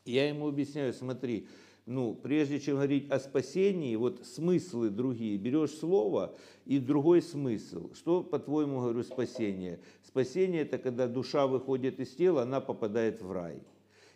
Я 0.05 0.30
ему 0.30 0.47
объясняю, 0.47 0.93
смотри, 0.93 1.47
ну, 1.88 2.14
прежде 2.14 2.59
чем 2.59 2.76
говорить 2.76 3.09
о 3.09 3.20
спасении, 3.20 3.95
вот 3.95 4.26
смыслы 4.26 4.91
другие, 4.91 5.38
берешь 5.38 5.72
слово 5.72 6.36
и 6.66 6.78
другой 6.78 7.24
смысл. 7.24 7.91
Что, 7.95 8.24
по-твоему, 8.24 8.80
говорю, 8.80 9.03
спасение? 9.03 9.80
Спасение– 10.03 10.62
это 10.64 10.78
когда 10.78 11.07
душа 11.07 11.47
выходит 11.47 11.99
из 11.99 12.16
тела, 12.16 12.43
она 12.43 12.62
попадает 12.62 13.24
в 13.24 13.32
рай. 13.32 13.64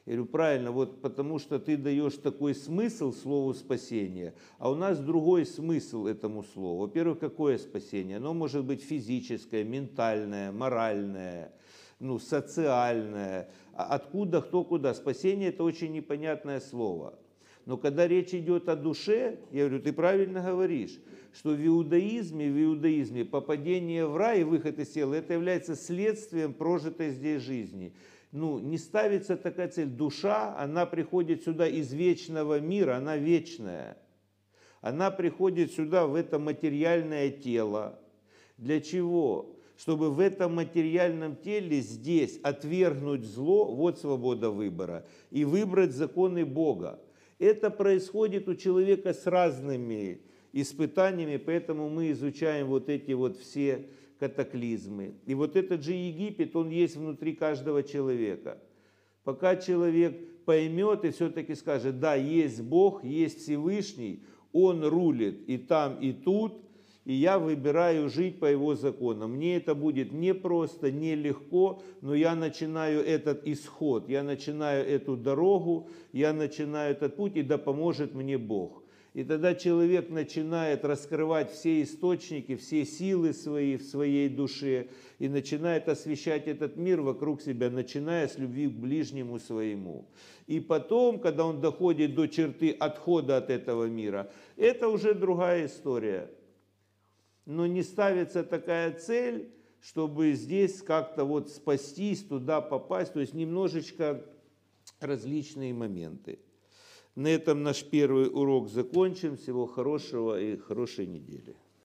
Я 0.06 0.14
говорю, 0.14 0.26
правильно, 0.28 0.72
вот 0.72 1.02
потому 1.02 1.40
что 1.40 1.58
ты 1.58 1.78
даешь 1.78 2.14
такой 2.14 2.54
смысл 2.54 3.12
слову 3.12 3.56
спасения, 3.56 4.36
а 4.60 4.70
у 4.70 4.76
нас 4.76 5.00
другой 5.00 5.48
смысл 5.48 6.06
этому 6.06 6.44
слову. 6.44 6.82
Во-первых, 6.82 7.18
какое 7.18 7.58
спасение? 7.58 8.18
Оно 8.18 8.36
может 8.36 8.66
быть 8.66 8.84
физическое, 8.84 9.64
ментальное, 9.64 10.52
моральное, 10.52 11.54
ну, 12.00 12.20
социальное. 12.20 13.50
А 13.74 13.96
откуда, 13.96 14.42
кто, 14.42 14.64
куда? 14.64 14.94
Спасение– 14.94 15.50
это 15.50 15.64
очень 15.64 15.92
непонятное 15.92 16.60
слово. 16.60 17.18
Но 17.66 17.78
когда 17.78 18.08
речь 18.08 18.34
идет 18.36 18.70
о 18.70 18.76
душе, 18.76 19.40
я 19.52 19.66
говорю, 19.66 19.82
ты 19.82 19.92
правильно 19.92 20.44
говоришь, 20.44 21.00
что 21.34 21.50
в 21.50 21.66
иудаизме, 21.66 22.52
в 22.52 22.64
иудаизме 22.64 23.26
попадение 23.26 24.06
в 24.06 24.16
рай 24.18 24.42
и 24.42 24.44
выход 24.44 24.78
из 24.78 24.90
тела, 24.90 25.16
это 25.16 25.34
является 25.34 25.76
следствием 25.76 26.54
прожитой 26.54 27.10
здесь 27.10 27.42
жизни. 27.42 27.92
Ну, 28.36 28.60
не 28.60 28.78
ставится 28.78 29.38
такая 29.38 29.70
цель. 29.70 29.88
Душа, 29.88 30.58
она 30.58 30.86
приходит 30.86 31.44
сюда 31.44 31.70
из 31.70 31.94
вечного 31.94 32.60
мира, 32.60 32.98
она 32.98 33.16
вечная. 33.16 33.98
Она 34.82 35.10
приходит 35.10 35.72
сюда, 35.72 36.06
в 36.06 36.16
это 36.16 36.38
материальное 36.38 37.30
тело. 37.30 37.98
Для 38.58 38.82
чего? 38.82 39.56
Чтобы 39.78 40.12
в 40.12 40.20
этом 40.20 40.56
материальном 40.56 41.38
теле 41.38 41.80
здесь 41.80 42.38
отвергнуть 42.44 43.24
зло, 43.24 43.74
вот 43.74 44.00
свобода 44.00 44.50
выбора, 44.50 45.06
и 45.32 45.46
выбрать 45.46 45.94
законы 45.94 46.44
Бога. 46.44 47.00
Это 47.40 47.70
происходит 47.70 48.50
у 48.50 48.56
человека 48.56 49.14
с 49.14 49.26
разными 49.28 50.20
испытаниями, 50.52 51.38
поэтому 51.38 51.90
мы 51.90 52.12
изучаем 52.12 52.68
вот 52.68 52.90
эти 52.90 53.14
вот 53.14 53.38
все 53.38 53.86
катаклизмы. 54.20 55.16
И 55.26 55.34
вот 55.34 55.56
этот 55.56 55.84
же 55.84 55.94
Египет, 55.94 56.56
он 56.56 56.70
есть 56.70 56.96
внутри 56.96 57.34
каждого 57.34 57.84
человека. 57.84 58.58
Пока 59.24 59.56
человек 59.56 60.44
поймет 60.46 61.04
и 61.04 61.10
все-таки 61.10 61.56
скажет, 61.56 62.00
да, 62.00 62.16
есть 62.16 62.62
Бог, 62.62 63.04
есть 63.04 63.40
Всевышний, 63.42 64.24
Он 64.54 64.84
рулит 64.86 65.44
и 65.48 65.58
там, 65.58 66.00
и 66.00 66.14
тут, 66.14 66.54
и 67.06 67.14
я 67.14 67.38
выбираю 67.38 68.10
жить 68.10 68.40
по 68.40 68.46
его 68.46 68.76
законам. 68.76 69.34
Мне 69.34 69.58
это 69.58 69.76
будет 69.76 70.12
не 70.12 70.34
просто, 70.34 70.92
не 70.92 71.16
легко, 71.16 71.82
но 72.02 72.16
я 72.16 72.36
начинаю 72.36 73.06
этот 73.06 73.46
исход, 73.48 74.10
я 74.10 74.24
начинаю 74.24 74.86
эту 74.88 75.16
дорогу, 75.18 75.90
я 76.14 76.34
начинаю 76.34 76.92
этот 76.92 77.16
путь, 77.16 77.36
и 77.36 77.44
да 77.44 77.58
поможет 77.58 78.16
мне 78.16 78.38
Бог. 78.38 78.85
И 79.16 79.24
тогда 79.24 79.56
человек 79.56 80.10
начинает 80.10 80.86
раскрывать 80.86 81.52
все 81.52 81.82
источники, 81.82 82.56
все 82.56 82.86
силы 82.86 83.34
свои 83.34 83.78
в 83.78 83.82
своей 83.82 84.30
душе 84.30 84.90
и 85.18 85.28
начинает 85.28 85.90
освещать 85.90 86.48
этот 86.48 86.76
мир 86.76 87.02
вокруг 87.02 87.42
себя, 87.42 87.72
начиная 87.72 88.28
с 88.28 88.38
любви 88.38 88.68
к 88.68 88.74
ближнему 88.74 89.40
своему. 89.40 90.08
И 90.46 90.60
потом, 90.60 91.20
когда 91.20 91.46
он 91.46 91.62
доходит 91.62 92.14
до 92.14 92.28
черты 92.28 92.70
отхода 92.72 93.38
от 93.38 93.50
этого 93.50 93.86
мира, 93.86 94.30
это 94.56 94.90
уже 94.90 95.16
другая 95.16 95.66
история 95.66 96.30
но 97.46 97.68
не 97.68 97.84
ставится 97.84 98.44
такая 98.44 98.92
цель, 98.94 99.52
чтобы 99.80 100.34
здесь 100.34 100.82
как-то 100.82 101.26
вот 101.26 101.50
спастись, 101.50 102.24
туда 102.24 102.60
попасть, 102.60 103.14
то 103.14 103.20
есть 103.20 103.34
немножечко 103.34 104.26
различные 105.00 105.74
моменты. 105.74 106.40
На 107.16 107.30
этом 107.30 107.64
наш 107.64 107.84
первый 107.84 108.28
урок 108.28 108.70
закончим. 108.70 109.38
Всего 109.38 109.66
хорошего 109.66 110.40
и 110.40 110.58
хорошей 110.58 111.08
недели. 111.08 111.56